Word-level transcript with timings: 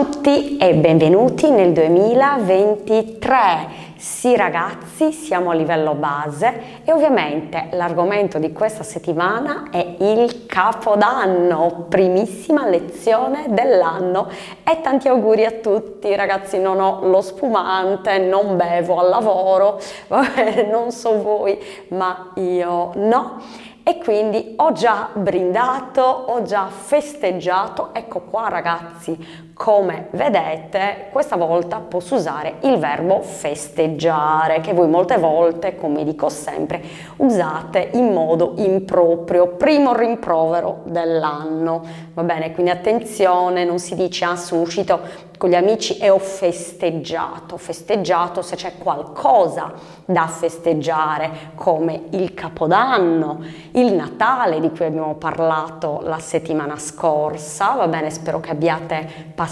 tutti 0.00 0.56
e 0.56 0.72
benvenuti 0.76 1.50
nel 1.50 1.72
2023. 1.72 3.88
Sì 3.98 4.34
ragazzi, 4.34 5.12
siamo 5.12 5.50
a 5.50 5.54
livello 5.54 5.92
base 5.92 6.80
e 6.84 6.92
ovviamente 6.92 7.68
l'argomento 7.72 8.38
di 8.38 8.50
questa 8.50 8.82
settimana 8.82 9.68
è 9.70 9.96
il 9.98 10.46
capodanno, 10.46 11.84
primissima 11.90 12.66
lezione 12.66 13.48
dell'anno. 13.50 14.30
E 14.64 14.80
tanti 14.80 15.08
auguri 15.08 15.44
a 15.44 15.50
tutti 15.50 16.16
ragazzi, 16.16 16.58
non 16.58 16.80
ho 16.80 17.00
lo 17.02 17.20
spumante, 17.20 18.16
non 18.16 18.56
bevo 18.56 19.00
al 19.00 19.10
lavoro, 19.10 19.78
vabbè, 20.08 20.66
non 20.70 20.92
so 20.92 21.20
voi, 21.20 21.58
ma 21.88 22.30
io 22.36 22.92
no. 22.94 23.68
E 23.82 23.98
quindi 23.98 24.54
ho 24.56 24.72
già 24.72 25.10
brindato, 25.12 26.02
ho 26.02 26.42
già 26.42 26.68
festeggiato, 26.68 27.90
ecco 27.92 28.20
qua 28.20 28.48
ragazzi, 28.48 29.49
come 29.60 30.06
vedete 30.12 31.08
questa 31.12 31.36
volta 31.36 31.80
posso 31.80 32.14
usare 32.14 32.54
il 32.62 32.78
verbo 32.78 33.20
festeggiare 33.20 34.62
che 34.62 34.72
voi 34.72 34.88
molte 34.88 35.18
volte, 35.18 35.76
come 35.76 36.02
dico 36.02 36.30
sempre, 36.30 36.80
usate 37.16 37.90
in 37.92 38.10
modo 38.10 38.54
improprio, 38.56 39.48
primo 39.48 39.94
rimprovero 39.94 40.80
dell'anno, 40.84 41.84
va 42.14 42.22
bene? 42.22 42.52
Quindi 42.52 42.70
attenzione, 42.70 43.66
non 43.66 43.78
si 43.78 43.94
dice 43.94 44.24
ah 44.24 44.36
sono 44.36 44.62
uscito 44.62 45.28
con 45.36 45.48
gli 45.48 45.54
amici 45.54 45.96
e 45.96 46.10
ho 46.10 46.18
festeggiato, 46.18 47.56
festeggiato 47.56 48.42
se 48.42 48.56
c'è 48.56 48.74
qualcosa 48.76 49.72
da 50.04 50.26
festeggiare 50.26 51.52
come 51.54 52.08
il 52.10 52.34
Capodanno, 52.34 53.42
il 53.72 53.94
Natale 53.94 54.60
di 54.60 54.70
cui 54.70 54.84
abbiamo 54.84 55.14
parlato 55.14 56.00
la 56.02 56.18
settimana 56.18 56.78
scorsa, 56.78 57.74
va 57.74 57.88
bene, 57.88 58.10
spero 58.10 58.40
che 58.40 58.50
abbiate 58.50 59.08
passato 59.34 59.48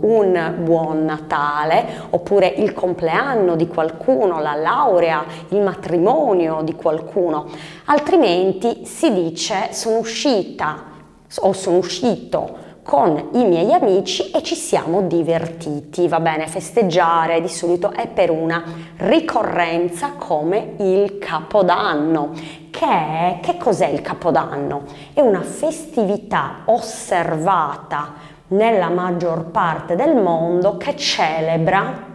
un 0.00 0.54
buon 0.62 1.04
Natale, 1.04 1.84
oppure 2.10 2.46
il 2.46 2.72
compleanno 2.72 3.56
di 3.56 3.66
qualcuno, 3.66 4.40
la 4.40 4.54
laurea, 4.54 5.24
il 5.48 5.60
matrimonio 5.60 6.62
di 6.62 6.74
qualcuno, 6.74 7.46
altrimenti 7.86 8.84
si 8.84 9.12
dice 9.12 9.68
sono 9.72 9.98
uscita 9.98 10.94
o 11.40 11.52
sono 11.52 11.78
uscito 11.78 12.64
con 12.86 13.30
i 13.32 13.44
miei 13.44 13.72
amici 13.72 14.30
e 14.30 14.44
ci 14.44 14.54
siamo 14.54 15.02
divertiti, 15.02 16.06
va 16.06 16.20
bene, 16.20 16.46
festeggiare 16.46 17.40
di 17.40 17.48
solito 17.48 17.90
è 17.90 18.06
per 18.06 18.30
una 18.30 18.62
ricorrenza 18.98 20.12
come 20.12 20.74
il 20.78 21.18
Capodanno, 21.18 22.30
che 22.70 22.86
è, 22.86 23.38
che 23.42 23.56
cos'è 23.56 23.88
il 23.88 24.02
Capodanno? 24.02 24.84
È 25.12 25.20
una 25.20 25.42
festività 25.42 26.62
osservata 26.66 28.34
nella 28.48 28.88
maggior 28.88 29.46
parte 29.46 29.96
del 29.96 30.16
mondo 30.16 30.76
che 30.76 30.96
celebra 30.96 32.14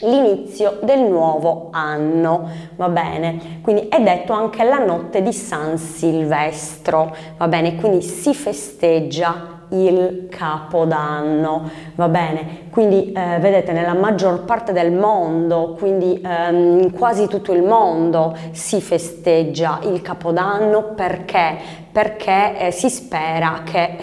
l'inizio 0.00 0.78
del 0.82 1.00
nuovo 1.00 1.68
anno, 1.72 2.48
va 2.76 2.88
bene? 2.88 3.60
Quindi 3.62 3.88
è 3.88 4.00
detto 4.00 4.32
anche 4.32 4.62
la 4.62 4.78
notte 4.78 5.22
di 5.22 5.32
San 5.32 5.76
Silvestro, 5.76 7.14
va 7.36 7.48
bene? 7.48 7.74
Quindi 7.76 8.02
si 8.02 8.32
festeggia 8.32 9.56
il 9.70 10.28
capodanno, 10.30 11.68
va 11.94 12.08
bene? 12.08 12.66
Quindi 12.70 13.12
eh, 13.12 13.38
vedete 13.40 13.72
nella 13.72 13.94
maggior 13.94 14.44
parte 14.44 14.72
del 14.72 14.92
mondo, 14.92 15.74
quindi 15.76 16.20
ehm, 16.24 16.92
quasi 16.92 17.26
tutto 17.26 17.52
il 17.52 17.62
mondo 17.62 18.36
si 18.52 18.80
festeggia 18.80 19.80
il 19.82 20.00
capodanno 20.00 20.94
perché? 20.94 21.56
Perché 21.90 22.58
eh, 22.58 22.70
si 22.70 22.88
spera 22.88 23.62
che 23.64 23.96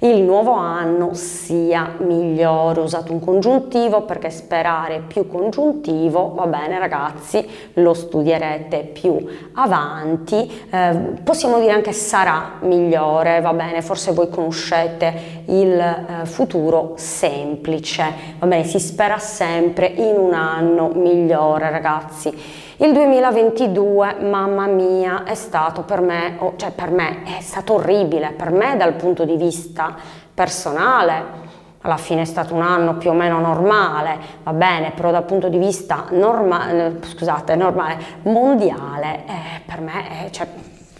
il 0.00 0.22
nuovo 0.22 0.52
anno 0.52 1.14
sia 1.14 1.94
migliore. 1.98 2.80
Ho 2.80 2.84
usato 2.84 3.12
un 3.12 3.20
congiuntivo 3.20 4.02
perché 4.02 4.30
sperare 4.30 5.02
più 5.06 5.26
congiuntivo, 5.26 6.34
va 6.34 6.46
bene 6.46 6.78
ragazzi, 6.78 7.46
lo 7.74 7.94
studierete 7.94 8.80
più 8.80 9.24
avanti. 9.54 10.50
Eh, 10.70 10.94
possiamo 11.22 11.58
dire 11.58 11.72
anche 11.72 11.92
sarà 11.92 12.54
migliore, 12.60 13.40
va 13.40 13.52
bene, 13.52 13.82
forse 13.82 14.12
voi 14.12 14.28
conoscete 14.28 15.44
il 15.46 15.78
eh, 15.78 16.26
futuro 16.26 16.94
semplice, 16.96 18.04
va 18.38 18.46
bene, 18.46 18.64
si 18.64 18.78
spera 18.78 19.18
sempre 19.18 19.86
in 19.86 20.16
un 20.16 20.34
anno 20.34 20.90
migliore 20.94 21.70
ragazzi. 21.70 22.64
Il 22.78 22.92
2022, 22.92 24.16
mamma 24.20 24.66
mia, 24.66 25.24
è 25.24 25.34
stato 25.34 25.80
per 25.80 26.02
me, 26.02 26.36
cioè 26.56 26.72
per 26.72 26.90
me 26.90 27.22
è 27.24 27.40
stato 27.40 27.76
orribile, 27.76 28.34
per 28.36 28.50
me 28.50 28.76
dal 28.76 28.92
punto 28.92 29.24
di 29.24 29.34
vista 29.38 29.94
personale. 30.34 31.44
Alla 31.80 31.96
fine 31.96 32.20
è 32.20 32.24
stato 32.26 32.52
un 32.52 32.60
anno 32.60 32.96
più 32.96 33.08
o 33.08 33.12
meno 33.14 33.40
normale, 33.40 34.18
va 34.42 34.52
bene, 34.52 34.90
però 34.90 35.10
dal 35.10 35.24
punto 35.24 35.48
di 35.48 35.56
vista 35.56 36.04
normale, 36.10 36.98
scusate, 37.00 37.54
normale, 37.54 37.96
mondiale, 38.24 39.22
eh, 39.26 39.60
per 39.64 39.80
me, 39.80 40.26
eh, 40.26 40.30
cioè, 40.30 40.46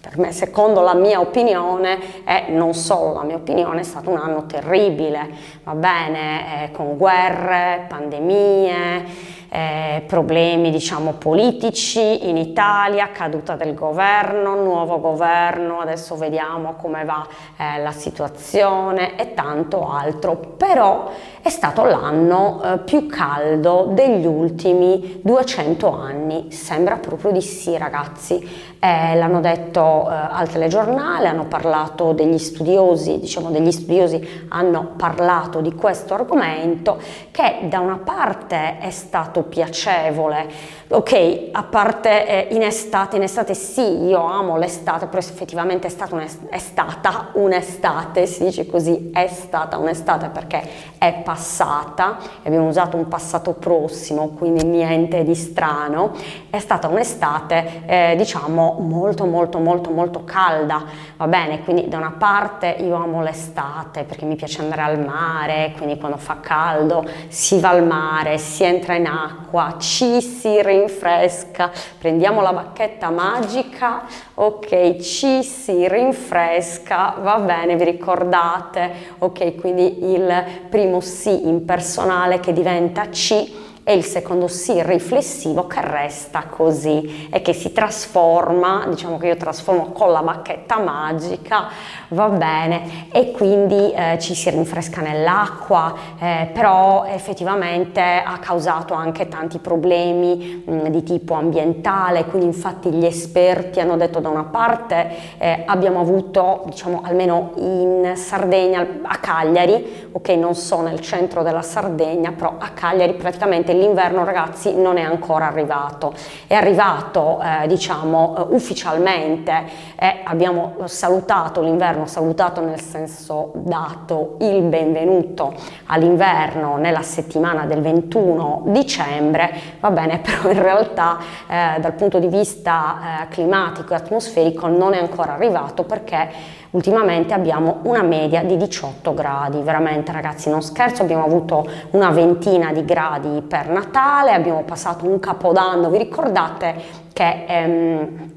per 0.00 0.18
me, 0.18 0.32
secondo 0.32 0.80
la 0.80 0.94
mia 0.94 1.20
opinione, 1.20 2.24
e 2.24 2.44
non 2.52 2.72
solo 2.72 3.12
la 3.12 3.22
mia 3.22 3.36
opinione, 3.36 3.80
è 3.80 3.84
stato 3.84 4.08
un 4.08 4.16
anno 4.16 4.46
terribile, 4.46 5.28
va 5.62 5.74
bene, 5.74 6.64
eh, 6.64 6.70
con 6.70 6.96
guerre, 6.96 7.84
pandemie, 7.86 9.34
eh, 9.56 10.02
problemi 10.06 10.70
diciamo 10.70 11.12
politici 11.12 12.28
in 12.28 12.36
Italia, 12.36 13.08
caduta 13.10 13.56
del 13.56 13.72
governo, 13.72 14.54
nuovo 14.62 15.00
governo, 15.00 15.80
adesso 15.80 16.14
vediamo 16.14 16.74
come 16.74 17.06
va 17.06 17.26
eh, 17.56 17.82
la 17.82 17.92
situazione 17.92 19.16
e 19.16 19.32
tanto 19.32 19.88
altro, 19.88 20.36
però 20.36 21.10
è 21.40 21.48
stato 21.48 21.84
l'anno 21.84 22.60
eh, 22.62 22.78
più 22.80 23.06
caldo 23.06 23.88
degli 23.92 24.26
ultimi 24.26 25.20
200 25.22 25.90
anni, 25.90 26.52
sembra 26.52 26.98
proprio 26.98 27.32
di 27.32 27.40
sì 27.40 27.78
ragazzi, 27.78 28.75
eh, 28.86 29.16
l'hanno 29.16 29.40
detto 29.40 30.08
eh, 30.08 30.14
al 30.14 30.48
telegiornale, 30.48 31.26
hanno 31.26 31.46
parlato 31.46 32.12
degli 32.12 32.38
studiosi, 32.38 33.18
diciamo 33.18 33.50
degli 33.50 33.72
studiosi 33.72 34.46
hanno 34.48 34.92
parlato 34.96 35.60
di 35.60 35.74
questo 35.74 36.14
argomento 36.14 36.98
che 37.32 37.66
da 37.68 37.80
una 37.80 37.98
parte 38.04 38.78
è 38.78 38.90
stato 38.90 39.42
piacevole, 39.42 40.46
ok, 40.88 41.48
a 41.50 41.64
parte 41.64 42.48
eh, 42.48 42.54
in 42.54 42.62
estate, 42.62 43.16
in 43.16 43.22
estate 43.22 43.54
sì, 43.54 44.04
io 44.04 44.24
amo 44.24 44.56
l'estate, 44.56 45.06
però 45.06 45.18
effettivamente 45.18 45.88
è 45.88 45.90
stata, 45.90 46.16
è 46.48 46.58
stata 46.58 47.30
un'estate, 47.32 48.26
si 48.26 48.44
dice 48.44 48.66
così, 48.66 49.10
è 49.12 49.26
stata 49.26 49.78
un'estate 49.78 50.28
perché 50.28 50.62
è 50.98 51.12
passata, 51.24 52.18
abbiamo 52.44 52.68
usato 52.68 52.96
un 52.96 53.08
passato 53.08 53.52
prossimo, 53.54 54.28
quindi 54.28 54.64
niente 54.64 55.24
di 55.24 55.34
strano, 55.34 56.12
è 56.50 56.58
stata 56.60 56.86
un'estate, 56.86 57.82
eh, 57.86 58.14
diciamo, 58.16 58.75
molto 58.78 59.24
molto 59.24 59.58
molto 59.58 59.90
molto 59.90 60.24
calda, 60.24 60.84
va 61.16 61.26
bene, 61.26 61.62
quindi 61.62 61.88
da 61.88 61.98
una 61.98 62.14
parte 62.18 62.76
io 62.80 62.94
amo 62.94 63.22
l'estate 63.22 64.04
perché 64.04 64.24
mi 64.24 64.36
piace 64.36 64.60
andare 64.60 64.82
al 64.82 64.98
mare, 64.98 65.74
quindi 65.76 65.98
quando 65.98 66.16
fa 66.16 66.38
caldo 66.40 67.04
si 67.28 67.58
va 67.60 67.70
al 67.70 67.84
mare, 67.84 68.38
si 68.38 68.64
entra 68.64 68.94
in 68.94 69.06
acqua, 69.06 69.76
ci 69.78 70.20
si 70.20 70.62
rinfresca, 70.62 71.70
prendiamo 71.98 72.42
la 72.42 72.52
bacchetta 72.52 73.10
magica, 73.10 74.02
ok, 74.34 74.96
ci 74.96 75.42
si 75.42 75.88
rinfresca, 75.88 77.16
va 77.20 77.38
bene, 77.38 77.76
vi 77.76 77.84
ricordate, 77.84 78.92
ok, 79.18 79.54
quindi 79.56 80.12
il 80.12 80.44
primo 80.68 81.00
sì 81.00 81.48
impersonale 81.48 82.40
che 82.40 82.52
diventa 82.52 83.08
C 83.08 83.64
e 83.88 83.94
il 83.94 84.04
secondo 84.04 84.48
sì 84.48 84.82
riflessivo 84.82 85.68
che 85.68 85.80
resta 85.80 86.46
così 86.50 87.28
e 87.30 87.40
che 87.40 87.52
si 87.52 87.70
trasforma, 87.70 88.84
diciamo 88.88 89.16
che 89.16 89.28
io 89.28 89.36
trasformo 89.36 89.92
con 89.92 90.10
la 90.10 90.22
bacchetta 90.22 90.80
magica, 90.80 91.68
va 92.08 92.26
bene, 92.30 93.06
e 93.12 93.30
quindi 93.30 93.92
eh, 93.92 94.18
ci 94.18 94.34
si 94.34 94.50
rinfresca 94.50 95.02
nell'acqua, 95.02 95.94
eh, 96.18 96.50
però 96.52 97.04
effettivamente 97.04 98.00
ha 98.00 98.38
causato 98.40 98.92
anche 98.92 99.28
tanti 99.28 99.58
problemi 99.58 100.64
mh, 100.66 100.72
mm, 100.72 100.86
di 100.86 101.04
tipo 101.04 101.34
ambientale, 101.34 102.24
quindi 102.24 102.46
infatti 102.46 102.90
gli 102.90 103.04
esperti 103.04 103.78
hanno 103.78 103.96
detto 103.96 104.18
da 104.18 104.30
una 104.30 104.46
parte 104.50 105.36
eh, 105.38 105.62
abbiamo 105.64 106.00
avuto, 106.00 106.64
diciamo 106.66 107.02
almeno 107.04 107.52
in 107.58 108.14
Sardegna, 108.16 108.84
a 109.02 109.18
Cagliari, 109.18 110.08
ok 110.10 110.28
non 110.30 110.56
so 110.56 110.80
nel 110.80 110.98
centro 110.98 111.44
della 111.44 111.62
Sardegna, 111.62 112.32
però 112.32 112.56
a 112.58 112.70
Cagliari 112.70 113.14
praticamente 113.14 113.74
l'inverno 113.76 114.24
ragazzi 114.24 114.74
non 114.74 114.96
è 114.96 115.02
ancora 115.02 115.46
arrivato, 115.46 116.14
è 116.46 116.54
arrivato 116.54 117.40
eh, 117.40 117.66
diciamo 117.66 118.36
eh, 118.36 118.54
ufficialmente 118.54 119.64
e 119.98 120.20
abbiamo 120.24 120.74
salutato 120.84 121.60
l'inverno, 121.62 122.06
salutato 122.06 122.60
nel 122.60 122.80
senso 122.80 123.52
dato 123.54 124.36
il 124.40 124.62
benvenuto 124.62 125.54
all'inverno 125.86 126.76
nella 126.76 127.02
settimana 127.02 127.66
del 127.66 127.80
21 127.80 128.62
dicembre, 128.66 129.52
va 129.80 129.90
bene, 129.90 130.18
però 130.24 130.50
in 130.50 130.62
realtà 130.62 131.18
eh, 131.48 131.80
dal 131.80 131.92
punto 131.94 132.18
di 132.18 132.28
vista 132.28 133.22
eh, 133.22 133.28
climatico 133.28 133.92
e 133.92 133.96
atmosferico 133.96 134.66
non 134.66 134.94
è 134.94 134.98
ancora 134.98 135.34
arrivato 135.34 135.84
perché 135.84 136.64
ultimamente 136.76 137.32
abbiamo 137.32 137.78
una 137.84 138.02
media 138.02 138.42
di 138.42 138.58
18 138.58 139.14
gradi, 139.14 139.62
veramente 139.62 140.12
ragazzi 140.12 140.50
non 140.50 140.60
scherzo, 140.60 141.02
abbiamo 141.02 141.24
avuto 141.24 141.66
una 141.92 142.10
ventina 142.10 142.70
di 142.72 142.84
gradi 142.84 143.40
per 143.40 143.70
Natale, 143.70 144.32
abbiamo 144.32 144.62
passato 144.62 145.06
un 145.06 145.18
capodanno, 145.18 145.88
vi 145.90 145.98
ricordate 145.98 146.74
che... 147.12 147.44
Ehm, 147.48 148.34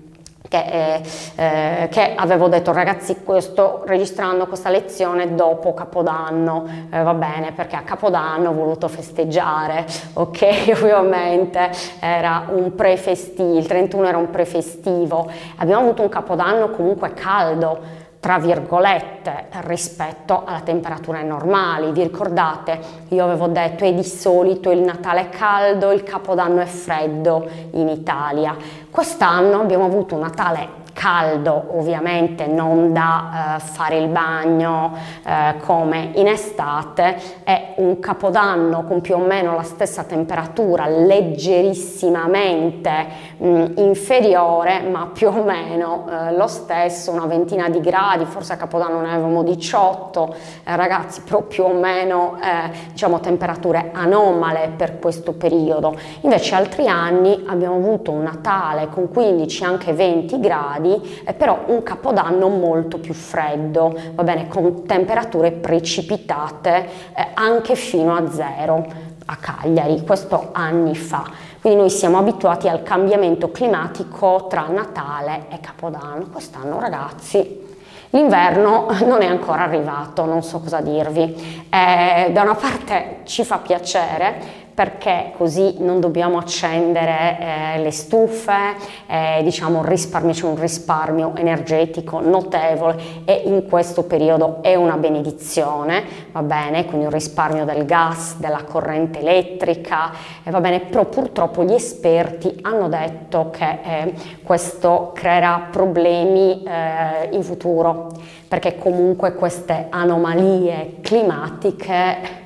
che, 0.49 0.65
eh, 0.65 1.01
eh, 1.35 1.87
che, 1.89 2.15
avevo 2.15 2.47
detto 2.47 2.73
ragazzi 2.73 3.15
sto 3.37 3.83
registrando 3.85 4.47
questa 4.47 4.69
lezione 4.69 5.35
dopo 5.35 5.75
Capodanno, 5.75 6.65
eh, 6.89 7.03
va 7.03 7.13
bene 7.13 7.51
perché 7.51 7.75
a 7.75 7.81
Capodanno 7.81 8.49
ho 8.49 8.53
voluto 8.53 8.87
festeggiare, 8.87 9.85
ok? 10.13 10.71
Ovviamente 10.81 11.69
era 11.99 12.47
un 12.49 12.73
prefestivo, 12.73 13.59
il 13.59 13.67
31 13.67 14.07
era 14.07 14.17
un 14.17 14.31
prefestivo, 14.31 15.29
abbiamo 15.57 15.81
avuto 15.81 16.01
un 16.01 16.09
Capodanno 16.09 16.71
comunque 16.71 17.13
caldo, 17.13 17.98
tra 18.19 18.37
virgolette 18.37 19.47
rispetto 19.61 20.43
alla 20.45 20.59
temperature 20.59 21.23
normali. 21.23 21.91
Vi 21.91 22.03
ricordate? 22.03 22.79
Io 23.09 23.23
avevo 23.23 23.47
detto 23.47 23.85
è 23.85 23.93
di 23.93 24.03
solito 24.03 24.71
il 24.71 24.81
Natale 24.81 25.29
caldo, 25.29 25.91
il 25.91 26.03
Capodanno 26.03 26.61
è 26.61 26.65
freddo 26.65 27.47
in 27.71 27.87
Italia. 27.87 28.55
Quest'anno 28.91 29.61
abbiamo 29.61 29.85
avuto 29.85 30.15
un 30.15 30.21
Natale 30.21 30.79
caldo 30.99 31.67
ovviamente 31.77 32.45
non 32.45 32.91
da 32.91 33.55
eh, 33.55 33.59
fare 33.61 33.97
il 33.97 34.09
bagno 34.09 34.91
eh, 35.25 35.55
come 35.61 36.11
in 36.15 36.27
estate 36.27 37.15
è 37.45 37.75
un 37.77 38.01
capodanno 38.01 38.83
con 38.83 38.99
più 38.99 39.15
o 39.15 39.19
meno 39.19 39.55
la 39.55 39.63
stessa 39.63 40.03
temperatura 40.03 40.87
leggerissimamente 40.87 43.07
mh, 43.37 43.65
inferiore 43.77 44.81
ma 44.81 45.09
più 45.13 45.29
o 45.29 45.41
meno 45.41 46.05
eh, 46.09 46.35
lo 46.35 46.47
stesso 46.47 47.13
una 47.13 47.27
ventina 47.27 47.69
di 47.69 47.79
gradi 47.79 48.07
forse 48.25 48.53
a 48.53 48.57
capodanno 48.57 49.01
ne 49.01 49.11
avevamo 49.11 49.43
18 49.43 50.35
eh, 50.63 50.75
ragazzi 50.75 51.21
più 51.47 51.63
o 51.63 51.73
meno 51.73 52.37
eh, 52.41 52.69
diciamo 52.91 53.19
temperature 53.19 53.91
anomale 53.93 54.71
per 54.75 54.99
questo 54.99 55.33
periodo 55.33 55.97
invece 56.21 56.55
altri 56.55 56.87
anni 56.87 57.45
abbiamo 57.47 57.75
avuto 57.75 58.11
un 58.11 58.23
Natale 58.23 58.89
con 58.89 59.09
15 59.09 59.63
anche 59.63 59.93
20 59.93 60.39
gradi 60.39 60.47
gradi, 60.49 61.21
eh, 61.25 61.33
però 61.33 61.63
un 61.67 61.83
capodanno 61.83 62.49
molto 62.49 62.97
più 62.99 63.13
freddo, 63.13 63.97
va 64.13 64.23
bene, 64.23 64.47
con 64.47 64.85
temperature 64.85 65.51
precipitate 65.51 66.87
eh, 67.15 67.27
anche 67.35 67.75
fino 67.75 68.15
a 68.15 68.29
zero 68.29 69.07
a 69.25 69.35
Cagliari, 69.35 70.01
questo 70.03 70.49
anni 70.53 70.95
fa. 70.95 71.29
Quindi 71.61 71.79
noi 71.79 71.89
siamo 71.91 72.17
abituati 72.17 72.67
al 72.67 72.81
cambiamento 72.81 73.51
climatico 73.51 74.47
tra 74.49 74.67
Natale 74.67 75.45
e 75.49 75.59
Capodanno. 75.59 76.29
Quest'anno 76.31 76.79
ragazzi 76.79 77.68
L'inverno 78.11 78.87
non 79.05 79.21
è 79.21 79.25
ancora 79.25 79.63
arrivato, 79.63 80.25
non 80.25 80.41
so 80.43 80.59
cosa 80.59 80.81
dirvi. 80.81 81.67
Eh, 81.69 82.31
da 82.31 82.41
una 82.41 82.55
parte 82.55 83.19
ci 83.23 83.43
fa 83.43 83.57
piacere 83.57 84.58
perché 84.79 85.33
così 85.35 85.75
non 85.79 85.99
dobbiamo 85.99 86.37
accendere 86.37 87.37
eh, 87.37 87.81
le 87.81 87.91
stufe, 87.91 88.77
eh, 89.07 89.41
diciamo 89.43 89.83
risparmio, 89.83 90.31
c'è 90.31 90.45
un 90.45 90.57
risparmio 90.57 91.33
energetico 91.35 92.21
notevole 92.21 92.95
e 93.25 93.41
in 93.43 93.67
questo 93.67 94.03
periodo 94.03 94.59
è 94.61 94.75
una 94.75 94.95
benedizione, 94.95 96.01
va 96.31 96.43
bene, 96.43 96.85
quindi 96.85 97.07
un 97.07 97.11
risparmio 97.11 97.65
del 97.65 97.83
gas, 97.83 98.37
della 98.37 98.63
corrente 98.63 99.19
elettrica, 99.19 100.13
eh, 100.45 100.49
va 100.49 100.61
bene, 100.61 100.79
però 100.79 101.03
purtroppo 101.03 101.65
gli 101.65 101.73
esperti 101.73 102.59
hanno 102.61 102.87
detto 102.87 103.49
che 103.49 103.79
eh, 103.83 104.13
questo 104.43 105.11
creerà 105.13 105.67
problemi 105.69 106.63
eh, 106.63 107.35
in 107.35 107.43
futuro 107.43 108.11
perché 108.47 108.77
comunque 108.77 109.35
queste 109.35 109.87
anomalie 109.89 110.95
climatiche 111.01 112.38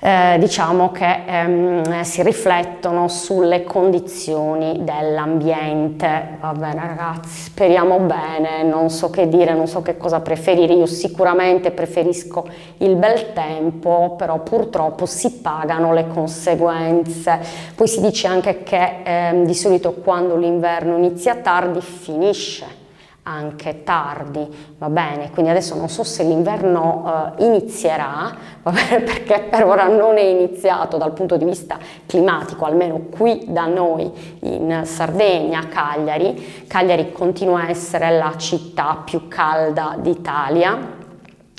eh, 0.00 0.36
diciamo 0.38 0.90
che 0.90 1.24
ehm, 1.26 2.00
si 2.02 2.22
riflettono 2.22 3.08
sulle 3.08 3.64
condizioni 3.64 4.78
dell'ambiente. 4.82 6.38
Va 6.40 6.52
bene 6.52 6.80
ragazzi, 6.86 7.42
speriamo 7.42 7.98
bene, 7.98 8.62
non 8.62 8.88
so 8.88 9.10
che 9.10 9.28
dire, 9.28 9.52
non 9.52 9.66
so 9.66 9.82
che 9.82 9.98
cosa 9.98 10.20
preferire, 10.20 10.72
io 10.72 10.86
sicuramente 10.86 11.70
preferisco 11.70 12.48
il 12.78 12.96
bel 12.96 13.34
tempo, 13.34 14.14
però 14.16 14.38
purtroppo 14.38 15.04
si 15.04 15.40
pagano 15.40 15.92
le 15.92 16.08
conseguenze. 16.08 17.38
Poi 17.74 17.86
si 17.86 18.00
dice 18.00 18.26
anche 18.26 18.62
che 18.62 19.02
ehm, 19.04 19.44
di 19.44 19.54
solito 19.54 19.92
quando 19.92 20.36
l'inverno 20.36 20.96
inizia 20.96 21.36
tardi 21.36 21.80
finisce 21.82 22.79
anche 23.30 23.84
tardi, 23.84 24.46
va 24.78 24.88
bene, 24.88 25.30
quindi 25.30 25.50
adesso 25.50 25.76
non 25.76 25.88
so 25.88 26.02
se 26.02 26.24
l'inverno 26.24 27.34
eh, 27.38 27.44
inizierà, 27.44 28.34
va 28.62 28.70
bene, 28.72 29.02
perché 29.02 29.46
per 29.50 29.64
ora 29.64 29.86
non 29.86 30.16
è 30.18 30.22
iniziato 30.22 30.96
dal 30.96 31.12
punto 31.12 31.36
di 31.36 31.44
vista 31.44 31.78
climatico, 32.06 32.64
almeno 32.64 33.06
qui 33.10 33.44
da 33.48 33.66
noi 33.66 34.10
in 34.40 34.82
Sardegna, 34.84 35.66
Cagliari. 35.68 36.64
Cagliari 36.66 37.12
continua 37.12 37.62
a 37.62 37.68
essere 37.70 38.16
la 38.18 38.34
città 38.36 39.02
più 39.04 39.28
calda 39.28 39.96
d'Italia, 39.98 40.98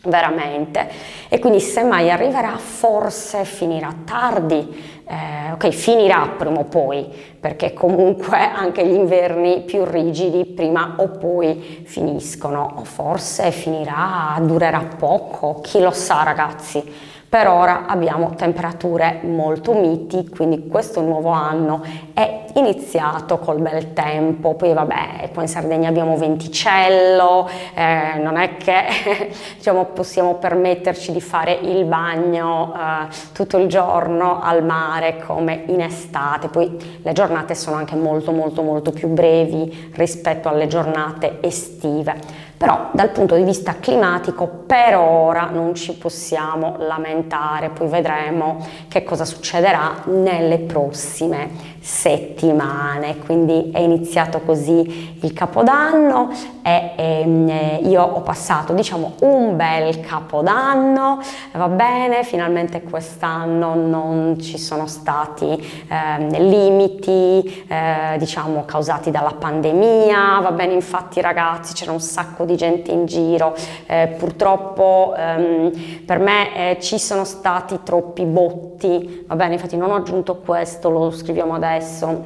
veramente, 0.03 0.89
e 1.29 1.39
quindi 1.39 1.59
se 1.59 1.83
mai 1.83 2.09
arriverà 2.09 2.57
forse 2.57 3.45
finirà 3.45 3.93
tardi, 4.03 4.99
eh, 5.07 5.51
ok, 5.51 5.69
finirà 5.69 6.27
prima 6.37 6.59
o 6.59 6.63
poi, 6.63 7.30
perché 7.41 7.73
comunque 7.73 8.37
anche 8.37 8.85
gli 8.85 8.93
inverni 8.93 9.63
più 9.63 9.83
rigidi 9.83 10.45
prima 10.45 10.93
o 10.97 11.07
poi 11.07 11.81
finiscono, 11.85 12.75
o 12.75 12.83
forse 12.83 13.49
finirà, 13.49 14.37
durerà 14.41 14.87
poco, 14.97 15.59
chi 15.59 15.81
lo 15.81 15.89
sa 15.89 16.21
ragazzi. 16.21 16.83
Per 17.31 17.47
ora 17.47 17.85
abbiamo 17.85 18.35
temperature 18.35 19.21
molto 19.23 19.71
miti, 19.71 20.27
quindi 20.27 20.67
questo 20.67 20.99
nuovo 20.99 21.29
anno 21.29 21.81
è 22.13 22.47
iniziato 22.55 23.37
col 23.37 23.61
bel 23.61 23.93
tempo, 23.93 24.55
poi 24.55 24.73
vabbè, 24.73 25.29
qua 25.33 25.41
in 25.41 25.47
Sardegna 25.47 25.87
abbiamo 25.87 26.17
venticello, 26.17 27.47
eh, 27.73 28.17
non 28.21 28.35
è 28.35 28.57
che 28.57 29.31
diciamo, 29.55 29.85
possiamo 29.85 30.33
permetterci 30.35 31.13
di 31.13 31.21
fare 31.21 31.53
il 31.53 31.85
bagno 31.85 32.73
eh, 32.75 33.15
tutto 33.31 33.57
il 33.59 33.69
giorno 33.69 34.41
al 34.41 34.61
mare 34.65 35.23
come 35.25 35.63
in 35.67 35.79
estate, 35.79 36.49
poi 36.49 36.99
le 37.01 37.13
giornate 37.13 37.55
sono 37.55 37.77
anche 37.77 37.95
molto 37.95 38.33
molto 38.33 38.61
molto 38.61 38.91
più 38.91 39.07
brevi 39.07 39.93
rispetto 39.95 40.49
alle 40.49 40.67
giornate 40.67 41.37
estive 41.39 42.40
però 42.61 42.91
dal 42.93 43.09
punto 43.09 43.33
di 43.35 43.41
vista 43.41 43.77
climatico 43.79 44.45
per 44.67 44.95
ora 44.95 45.49
non 45.51 45.73
ci 45.73 45.95
possiamo 45.95 46.75
lamentare, 46.77 47.69
poi 47.69 47.87
vedremo 47.87 48.63
che 48.87 49.03
cosa 49.03 49.25
succederà 49.25 50.03
nelle 50.05 50.59
prossime 50.59 51.49
settimane, 51.81 53.17
quindi 53.17 53.71
è 53.73 53.79
iniziato 53.79 54.41
così 54.41 55.17
il 55.19 55.33
capodanno 55.33 56.29
e, 56.61 56.91
e 56.95 57.21
ehm, 57.21 57.79
io 57.89 58.03
ho 58.03 58.21
passato 58.21 58.73
diciamo 58.73 59.13
un 59.21 59.55
bel 59.55 59.99
capodanno, 60.01 61.19
va 61.53 61.67
bene, 61.69 62.23
finalmente 62.23 62.83
quest'anno 62.83 63.73
non 63.73 64.39
ci 64.39 64.59
sono 64.59 64.85
stati 64.85 65.45
eh, 65.47 66.39
limiti 66.39 67.65
eh, 67.67 68.15
diciamo 68.19 68.63
causati 68.65 69.09
dalla 69.09 69.33
pandemia, 69.37 70.39
va 70.39 70.51
bene, 70.51 70.73
infatti 70.73 71.19
ragazzi 71.19 71.73
c'era 71.73 71.91
un 71.91 71.99
sacco 71.99 72.45
di 72.45 72.55
gente 72.55 72.91
in 72.91 73.07
giro, 73.07 73.55
eh, 73.87 74.15
purtroppo 74.19 75.15
ehm, 75.17 76.03
per 76.05 76.19
me 76.19 76.55
eh, 76.55 76.79
ci 76.79 76.99
sono 76.99 77.23
stati 77.23 77.79
troppi 77.83 78.23
botti, 78.25 79.25
va 79.25 79.35
bene, 79.35 79.53
infatti 79.53 79.77
non 79.77 79.89
ho 79.89 79.95
aggiunto 79.95 80.35
questo, 80.35 80.91
lo 80.91 81.09
scriviamo 81.09 81.55
adesso 81.55 81.69
intéressant 81.75 82.25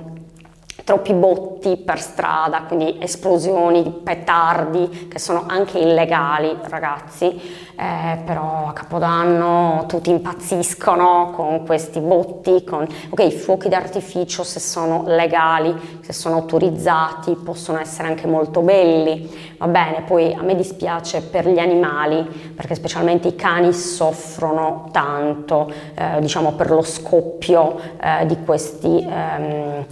troppi 0.85 1.13
botti 1.13 1.77
per 1.77 1.99
strada, 1.99 2.61
quindi 2.61 2.97
esplosioni, 2.99 4.01
petardi 4.03 5.07
che 5.07 5.17
sono 5.17 5.45
anche 5.47 5.79
illegali, 5.79 6.55
ragazzi, 6.61 7.25
eh, 7.75 8.19
però 8.23 8.67
a 8.67 8.73
Capodanno 8.73 9.85
tutti 9.87 10.11
impazziscono 10.11 11.31
con 11.33 11.65
questi 11.65 11.99
botti, 11.99 12.63
con 12.63 12.87
ok, 13.09 13.19
i 13.19 13.31
fuochi 13.31 13.67
d'artificio 13.67 14.43
se 14.43 14.59
sono 14.59 15.05
legali, 15.07 15.99
se 16.01 16.13
sono 16.13 16.35
autorizzati, 16.35 17.33
possono 17.33 17.79
essere 17.79 18.07
anche 18.07 18.27
molto 18.27 18.61
belli, 18.61 19.55
va 19.57 19.67
bene, 19.67 20.03
poi 20.03 20.33
a 20.33 20.43
me 20.43 20.55
dispiace 20.55 21.23
per 21.23 21.47
gli 21.49 21.57
animali, 21.57 22.53
perché 22.55 22.75
specialmente 22.75 23.29
i 23.29 23.35
cani 23.35 23.73
soffrono 23.73 24.89
tanto, 24.91 25.73
eh, 25.95 26.19
diciamo 26.19 26.51
per 26.51 26.69
lo 26.69 26.83
scoppio 26.83 27.75
eh, 27.99 28.27
di 28.27 28.37
questi 28.43 29.03
ehm, 29.03 29.85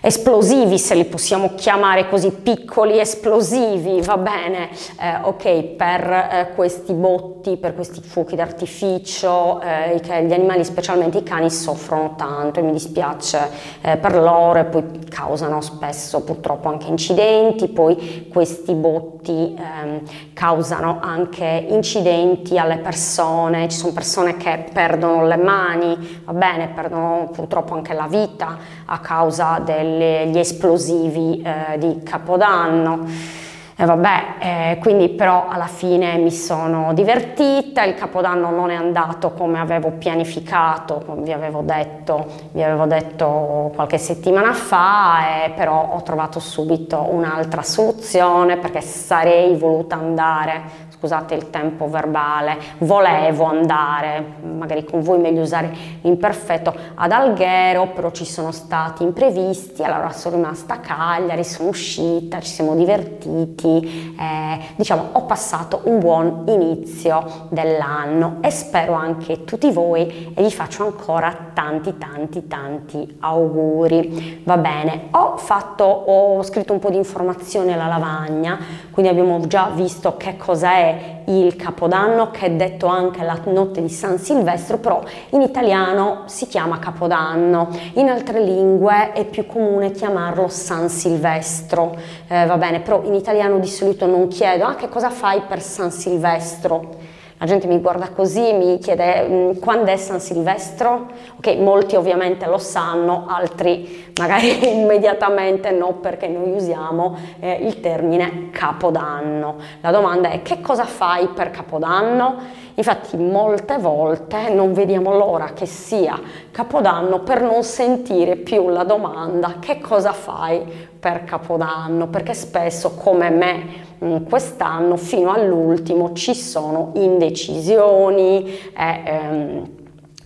esplosivi, 0.00 0.78
se 0.78 0.94
li 0.94 1.04
possiamo 1.04 1.54
chiamare 1.54 2.08
così, 2.08 2.30
piccoli 2.30 2.98
esplosivi, 2.98 4.00
va 4.00 4.16
bene, 4.16 4.70
eh, 5.00 5.18
ok, 5.22 5.64
per 5.76 6.10
eh, 6.10 6.52
questi 6.54 6.92
botti, 6.92 7.56
per 7.56 7.74
questi 7.74 8.00
fuochi 8.00 8.34
d'artificio, 8.34 9.60
eh, 9.60 10.00
che 10.00 10.24
gli 10.24 10.32
animali, 10.32 10.64
specialmente 10.64 11.18
i 11.18 11.22
cani, 11.22 11.50
soffrono 11.50 12.14
tanto 12.16 12.60
e 12.60 12.62
mi 12.62 12.72
dispiace 12.72 13.50
eh, 13.82 13.96
per 13.98 14.14
loro 14.14 14.58
e 14.58 14.64
poi 14.64 14.84
causano 15.08 15.60
spesso 15.60 16.22
purtroppo 16.22 16.68
anche 16.68 16.88
incidenti, 16.88 17.68
poi 17.68 18.28
questi 18.32 18.74
botti 18.74 19.56
ehm, 19.56 20.00
causano 20.32 20.98
anche 21.02 21.66
incidenti 21.68 22.58
alle 22.58 22.78
persone, 22.78 23.68
ci 23.68 23.76
sono 23.76 23.92
persone 23.92 24.36
che 24.36 24.64
perdono 24.72 25.26
le 25.26 25.36
mani, 25.36 26.22
va 26.24 26.32
bene, 26.32 26.68
perdono 26.68 27.28
purtroppo 27.32 27.74
anche 27.74 27.92
la 27.92 28.06
vita 28.08 28.56
a 28.92 28.98
causa 28.98 29.60
degli 29.62 30.38
esplosivi 30.38 31.42
eh, 31.42 31.78
di 31.78 32.02
Capodanno. 32.02 33.38
E 33.76 33.84
vabbè, 33.86 34.24
eh, 34.40 34.78
quindi 34.78 35.08
però 35.08 35.46
alla 35.48 35.66
fine 35.66 36.18
mi 36.18 36.30
sono 36.30 36.92
divertita, 36.92 37.82
il 37.82 37.94
Capodanno 37.94 38.50
non 38.50 38.68
è 38.68 38.74
andato 38.74 39.30
come 39.30 39.58
avevo 39.58 39.92
pianificato, 39.92 41.02
come 41.06 41.22
vi 41.22 41.32
avevo 41.32 41.62
detto, 41.62 42.26
vi 42.52 42.62
avevo 42.62 42.84
detto 42.84 43.72
qualche 43.74 43.96
settimana 43.96 44.52
fa, 44.52 45.44
e 45.46 45.50
però 45.52 45.92
ho 45.94 46.02
trovato 46.02 46.40
subito 46.40 47.06
un'altra 47.10 47.62
soluzione 47.62 48.58
perché 48.58 48.82
sarei 48.82 49.56
voluta 49.56 49.94
andare 49.94 50.88
scusate 51.00 51.34
il 51.34 51.48
tempo 51.48 51.88
verbale, 51.88 52.58
volevo 52.80 53.44
andare, 53.44 54.22
magari 54.42 54.84
con 54.84 55.00
voi 55.00 55.18
meglio 55.18 55.40
usare 55.40 55.74
l'imperfetto, 56.02 56.74
ad 56.94 57.10
Alghero, 57.10 57.86
però 57.86 58.10
ci 58.10 58.26
sono 58.26 58.52
stati 58.52 59.02
imprevisti, 59.02 59.82
allora 59.82 60.12
sono 60.12 60.36
rimasta 60.36 60.74
a 60.74 60.78
Cagliari, 60.80 61.42
sono 61.42 61.70
uscita, 61.70 62.38
ci 62.40 62.50
siamo 62.50 62.74
divertiti, 62.74 64.14
eh, 64.18 64.58
diciamo 64.76 65.08
ho 65.12 65.22
passato 65.22 65.80
un 65.84 66.00
buon 66.00 66.44
inizio 66.48 67.46
dell'anno 67.48 68.36
e 68.42 68.50
spero 68.50 68.92
anche 68.92 69.44
tutti 69.44 69.70
voi 69.70 70.32
e 70.34 70.42
vi 70.42 70.50
faccio 70.50 70.84
ancora 70.84 71.34
tanti 71.54 71.96
tanti 71.96 72.46
tanti 72.46 73.16
auguri. 73.20 74.42
Va 74.44 74.58
bene, 74.58 75.08
ho 75.12 75.38
fatto, 75.38 75.84
ho 75.84 76.42
scritto 76.42 76.74
un 76.74 76.78
po' 76.78 76.90
di 76.90 76.96
informazioni 76.96 77.72
alla 77.72 77.86
lavagna, 77.86 78.58
quindi 78.90 79.10
abbiamo 79.10 79.46
già 79.46 79.70
visto 79.74 80.18
che 80.18 80.36
cosa 80.36 80.72
è 80.72 80.89
il 81.26 81.56
Capodanno, 81.56 82.30
che 82.30 82.46
è 82.46 82.50
detto 82.50 82.86
anche 82.86 83.22
la 83.22 83.38
notte 83.44 83.82
di 83.82 83.88
San 83.88 84.18
Silvestro, 84.18 84.78
però 84.78 85.02
in 85.30 85.42
italiano 85.42 86.22
si 86.26 86.46
chiama 86.46 86.78
Capodanno, 86.78 87.68
in 87.94 88.08
altre 88.08 88.40
lingue 88.40 89.12
è 89.12 89.24
più 89.24 89.46
comune 89.46 89.90
chiamarlo 89.90 90.48
San 90.48 90.88
Silvestro, 90.88 91.96
eh, 92.28 92.46
va 92.46 92.56
bene, 92.56 92.80
però 92.80 93.02
in 93.04 93.14
italiano 93.14 93.58
di 93.58 93.68
solito 93.68 94.06
non 94.06 94.28
chiedo, 94.28 94.64
ah 94.64 94.74
che 94.74 94.88
cosa 94.88 95.10
fai 95.10 95.42
per 95.46 95.60
San 95.60 95.90
Silvestro? 95.90 96.99
La 97.42 97.46
gente 97.46 97.66
mi 97.66 97.80
guarda 97.80 98.10
così, 98.10 98.52
mi 98.52 98.78
chiede 98.78 99.26
mm, 99.26 99.50
quando 99.60 99.90
è 99.90 99.96
San 99.96 100.20
Silvestro? 100.20 101.06
Ok, 101.38 101.56
molti 101.56 101.96
ovviamente 101.96 102.44
lo 102.44 102.58
sanno, 102.58 103.24
altri 103.26 104.12
magari 104.18 104.68
immediatamente 104.78 105.70
no 105.70 105.94
perché 105.94 106.28
noi 106.28 106.52
usiamo 106.52 107.16
eh, 107.40 107.52
il 107.62 107.80
termine 107.80 108.50
Capodanno. 108.50 109.56
La 109.80 109.90
domanda 109.90 110.28
è 110.28 110.42
che 110.42 110.60
cosa 110.60 110.84
fai 110.84 111.28
per 111.28 111.50
Capodanno? 111.50 112.36
Infatti 112.80 113.16
molte 113.18 113.76
volte 113.76 114.48
non 114.48 114.72
vediamo 114.72 115.14
l'ora 115.14 115.52
che 115.52 115.66
sia 115.66 116.18
Capodanno 116.50 117.20
per 117.20 117.42
non 117.42 117.62
sentire 117.62 118.36
più 118.36 118.68
la 118.70 118.84
domanda 118.84 119.56
che 119.60 119.80
cosa 119.80 120.12
fai 120.12 120.88
per 120.98 121.24
Capodanno, 121.24 122.08
perché 122.08 122.32
spesso 122.32 122.94
come 122.94 123.28
me 123.28 123.88
Mm, 124.02 124.24
quest'anno 124.24 124.96
fino 124.96 125.30
all'ultimo 125.30 126.14
ci 126.14 126.34
sono 126.34 126.92
indecisioni. 126.94 128.50
Eh, 128.74 129.02
ehm, 129.04 129.68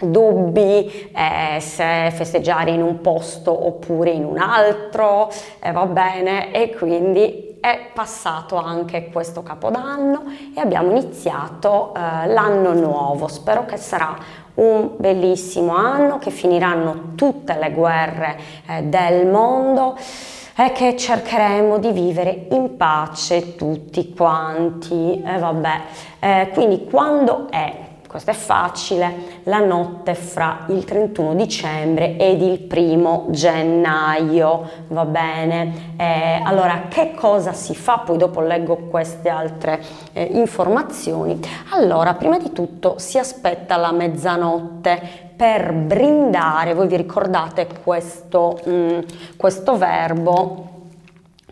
dubbi 0.00 1.11
eh, 1.14 1.61
se 1.61 2.11
festeggiare 2.12 2.73
in 2.73 2.82
un 2.82 3.00
posto 3.00 3.66
oppure 3.66 4.11
in 4.11 4.25
un 4.25 4.38
altro, 4.38 5.30
eh, 5.61 5.73
va 5.73 5.87
bene, 5.87 6.52
e 6.52 6.75
quindi 6.75 7.43
è 7.64 7.92
passato 7.94 8.56
anche 8.56 9.09
questo 9.11 9.42
capodanno 9.42 10.25
e 10.54 10.61
abbiamo 10.61 10.90
iniziato 10.90 11.94
eh, 11.94 12.26
l'anno 12.26 12.75
nuovo. 12.75 13.26
Spero 13.26 13.64
che 13.64 13.78
sarà 13.78 14.14
un 14.56 14.90
bellissimo 14.99 15.75
anno, 15.75 16.18
che 16.18 16.30
finiranno 16.30 17.14
tutte 17.14 17.56
le 17.59 17.71
guerre 17.71 18.38
eh, 18.68 18.83
del 18.83 19.26
mondo 19.26 19.97
è 20.54 20.73
che 20.73 20.94
cercheremo 20.94 21.78
di 21.78 21.90
vivere 21.92 22.49
in 22.50 22.76
pace 22.76 23.56
tutti 23.56 24.12
quanti. 24.12 25.23
E 25.25 25.35
eh, 25.35 25.38
vabbè, 25.38 26.50
quindi 26.52 26.85
quando 26.85 27.49
è 27.50 27.84
questo 28.14 28.30
è 28.30 28.35
facile, 28.35 29.40
la 29.42 29.59
notte 29.59 30.14
fra 30.14 30.66
il 30.68 30.85
31 30.85 31.35
dicembre 31.35 32.16
ed 32.16 32.42
il 32.42 32.61
primo 32.61 33.26
gennaio, 33.30 34.71
va 34.87 35.04
bene? 35.04 35.94
Eh, 35.97 36.40
allora, 36.44 36.83
che 36.88 37.14
cosa 37.16 37.52
si 37.52 37.75
fa? 37.75 38.02
Poi 38.06 38.16
dopo 38.16 38.40
leggo 38.40 38.76
queste 38.88 39.28
altre 39.28 39.83
eh, 40.12 40.23
informazioni. 40.30 41.40
Allora, 41.71 42.14
prima 42.14 42.38
di 42.38 42.52
tutto 42.52 42.99
si 42.99 43.18
aspetta 43.18 43.76
la 43.76 43.90
mezzanotte 43.90 45.33
per 45.35 45.73
brindare, 45.73 46.73
voi 46.73 46.87
vi 46.87 46.97
ricordate 46.97 47.66
questo, 47.83 48.61
mm, 48.68 48.99
questo 49.37 49.76
verbo, 49.76 50.68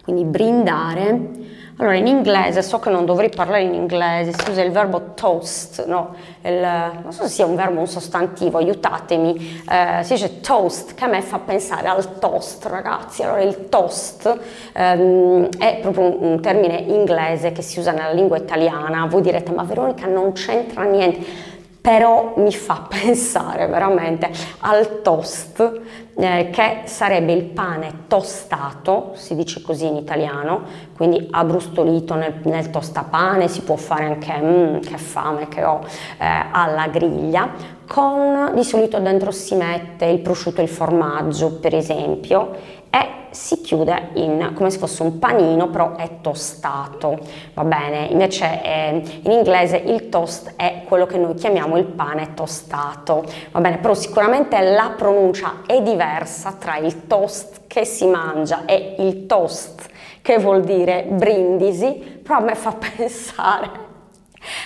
quindi 0.04 0.22
brindare. 0.22 1.41
Allora 1.78 1.96
in 1.96 2.06
inglese, 2.06 2.62
so 2.62 2.78
che 2.78 2.90
non 2.90 3.06
dovrei 3.06 3.30
parlare 3.30 3.62
in 3.62 3.72
inglese, 3.72 4.32
si 4.32 4.50
usa 4.50 4.62
il 4.62 4.70
verbo 4.70 5.14
toast, 5.14 5.86
no? 5.86 6.14
Il, 6.42 6.60
non 7.02 7.12
so 7.12 7.22
se 7.22 7.28
sia 7.30 7.46
un 7.46 7.56
verbo 7.56 7.78
o 7.78 7.80
un 7.80 7.86
sostantivo, 7.86 8.58
aiutatemi, 8.58 9.62
eh, 9.68 10.02
si 10.04 10.12
dice 10.12 10.40
toast, 10.40 10.94
che 10.94 11.04
a 11.04 11.06
me 11.06 11.22
fa 11.22 11.38
pensare 11.38 11.88
al 11.88 12.18
toast, 12.18 12.66
ragazzi. 12.66 13.22
Allora 13.22 13.40
il 13.40 13.68
toast 13.70 14.38
ehm, 14.74 15.48
è 15.58 15.78
proprio 15.80 16.04
un, 16.04 16.32
un 16.32 16.40
termine 16.40 16.76
inglese 16.76 17.52
che 17.52 17.62
si 17.62 17.78
usa 17.78 17.92
nella 17.92 18.12
lingua 18.12 18.36
italiana. 18.36 19.06
Voi 19.06 19.22
direte, 19.22 19.50
ma 19.50 19.62
Veronica 19.64 20.06
non 20.06 20.32
c'entra 20.32 20.82
niente 20.84 21.50
però 21.82 22.34
mi 22.36 22.52
fa 22.52 22.86
pensare 22.88 23.66
veramente 23.66 24.30
al 24.60 25.02
toast 25.02 25.80
eh, 26.14 26.50
che 26.50 26.82
sarebbe 26.84 27.32
il 27.32 27.42
pane 27.42 28.04
tostato, 28.06 29.10
si 29.14 29.34
dice 29.34 29.60
così 29.60 29.86
in 29.86 29.96
italiano, 29.96 30.62
quindi 30.96 31.26
abbrustolito 31.30 32.14
nel, 32.14 32.34
nel 32.44 32.70
tostapane, 32.70 33.48
si 33.48 33.62
può 33.62 33.76
fare 33.76 34.04
anche, 34.04 34.32
mm, 34.40 34.78
che 34.78 34.96
fame 34.96 35.48
che 35.48 35.64
ho, 35.64 35.80
eh, 36.18 36.44
alla 36.52 36.86
griglia, 36.86 37.50
con 37.86 38.52
di 38.54 38.62
solito 38.62 39.00
dentro 39.00 39.32
si 39.32 39.56
mette 39.56 40.06
il 40.06 40.20
prosciutto 40.20 40.60
e 40.60 40.64
il 40.64 40.70
formaggio 40.70 41.58
per 41.58 41.74
esempio 41.74 42.52
e 42.88 43.21
si 43.32 43.60
chiude 43.60 44.10
in, 44.14 44.52
come 44.54 44.70
se 44.70 44.78
fosse 44.78 45.02
un 45.02 45.18
panino, 45.18 45.68
però 45.68 45.96
è 45.96 46.20
tostato, 46.20 47.18
va 47.54 47.64
bene? 47.64 48.06
Invece 48.06 48.62
eh, 48.62 49.02
in 49.22 49.30
inglese 49.30 49.76
il 49.76 50.08
toast 50.08 50.54
è 50.56 50.82
quello 50.86 51.06
che 51.06 51.18
noi 51.18 51.34
chiamiamo 51.34 51.76
il 51.76 51.84
pane 51.84 52.34
tostato, 52.34 53.24
va 53.50 53.60
bene? 53.60 53.78
Però 53.78 53.94
sicuramente 53.94 54.60
la 54.60 54.94
pronuncia 54.96 55.62
è 55.66 55.82
diversa 55.82 56.52
tra 56.58 56.76
il 56.76 57.06
toast 57.06 57.62
che 57.66 57.84
si 57.84 58.06
mangia 58.06 58.64
e 58.66 58.96
il 58.98 59.26
toast 59.26 59.88
che 60.20 60.38
vuol 60.38 60.62
dire 60.62 61.04
brindisi, 61.08 62.20
però 62.22 62.38
a 62.38 62.42
me 62.42 62.54
fa 62.54 62.76
pensare 62.96 63.90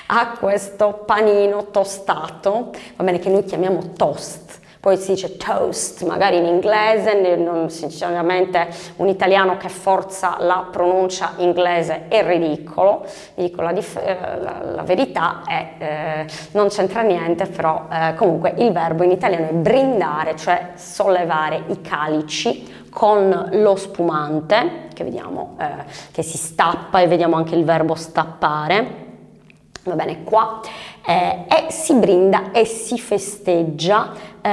a 0.08 0.36
questo 0.38 1.04
panino 1.06 1.70
tostato, 1.70 2.70
va 2.96 3.04
bene, 3.04 3.18
che 3.18 3.28
noi 3.28 3.44
chiamiamo 3.44 3.92
toast 3.96 4.64
poi 4.86 4.96
si 4.98 5.14
dice 5.14 5.36
toast, 5.36 6.04
magari 6.04 6.36
in 6.36 6.44
inglese, 6.44 7.68
sinceramente 7.70 8.68
un 8.98 9.08
italiano 9.08 9.56
che 9.56 9.68
forza 9.68 10.36
la 10.38 10.68
pronuncia 10.70 11.32
inglese 11.38 12.06
è 12.06 12.24
ridicolo, 12.24 13.04
dico 13.34 13.62
la, 13.62 13.72
dif- 13.72 14.00
eh, 14.00 14.16
la, 14.38 14.62
la 14.62 14.82
verità 14.82 15.42
è, 15.44 15.72
eh, 15.78 16.26
non 16.52 16.68
c'entra 16.68 17.02
niente, 17.02 17.46
però 17.46 17.88
eh, 17.90 18.14
comunque 18.14 18.54
il 18.58 18.70
verbo 18.70 19.02
in 19.02 19.10
italiano 19.10 19.48
è 19.48 19.54
brindare, 19.54 20.36
cioè 20.36 20.74
sollevare 20.76 21.64
i 21.66 21.80
calici 21.80 22.86
con 22.88 23.48
lo 23.54 23.74
spumante, 23.74 24.86
che 24.94 25.02
vediamo 25.02 25.56
eh, 25.58 25.82
che 26.12 26.22
si 26.22 26.36
stappa 26.36 27.00
e 27.00 27.08
vediamo 27.08 27.34
anche 27.34 27.56
il 27.56 27.64
verbo 27.64 27.96
stappare. 27.96 29.02
Va 29.82 29.94
bene, 29.94 30.24
qua 30.24 30.60
eh, 31.06 31.44
e 31.48 31.70
si 31.70 31.94
brinda 31.94 32.50
e 32.50 32.64
si 32.64 32.98
festeggia 32.98 34.12
eh, 34.42 34.50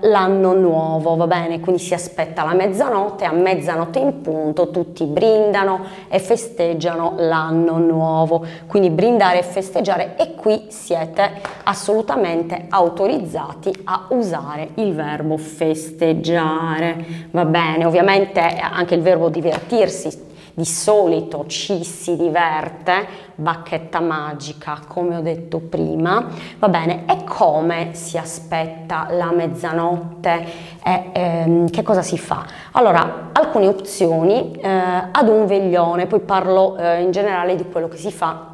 l'anno 0.00 0.52
nuovo, 0.52 1.16
va 1.16 1.26
bene? 1.26 1.58
Quindi 1.58 1.82
si 1.82 1.92
aspetta 1.92 2.44
la 2.44 2.54
mezzanotte, 2.54 3.24
a 3.24 3.32
mezzanotte 3.32 3.98
in 3.98 4.20
punto 4.20 4.70
tutti 4.70 5.04
brindano 5.04 5.80
e 6.08 6.20
festeggiano 6.20 7.14
l'anno 7.16 7.78
nuovo. 7.78 8.44
Quindi 8.66 8.90
brindare 8.90 9.40
e 9.40 9.42
festeggiare 9.42 10.16
e 10.16 10.34
qui 10.34 10.66
siete 10.68 11.30
assolutamente 11.64 12.66
autorizzati 12.68 13.72
a 13.84 14.06
usare 14.10 14.70
il 14.74 14.94
verbo 14.94 15.36
festeggiare, 15.36 17.28
va 17.32 17.44
bene? 17.44 17.84
Ovviamente 17.84 18.40
anche 18.40 18.94
il 18.94 19.02
verbo 19.02 19.28
divertirsi 19.28 20.30
di 20.54 20.64
solito 20.64 21.46
ci 21.46 21.84
si 21.84 22.16
diverte, 22.16 23.30
bacchetta 23.34 24.00
magica 24.00 24.80
come 24.86 25.16
ho 25.16 25.20
detto 25.20 25.60
prima, 25.60 26.26
va 26.58 26.68
bene, 26.68 27.04
e 27.06 27.24
come 27.24 27.90
si 27.94 28.18
aspetta 28.18 29.08
la 29.10 29.32
mezzanotte 29.32 30.44
e 30.84 31.10
ehm, 31.12 31.70
che 31.70 31.82
cosa 31.82 32.02
si 32.02 32.18
fa? 32.18 32.44
Allora, 32.72 33.30
alcune 33.32 33.68
opzioni 33.68 34.52
eh, 34.52 34.68
ad 34.68 35.28
un 35.28 35.46
veglione, 35.46 36.06
poi 36.06 36.20
parlo 36.20 36.76
eh, 36.76 37.00
in 37.00 37.10
generale 37.10 37.56
di 37.56 37.68
quello 37.70 37.88
che 37.88 37.96
si 37.96 38.12
fa 38.12 38.50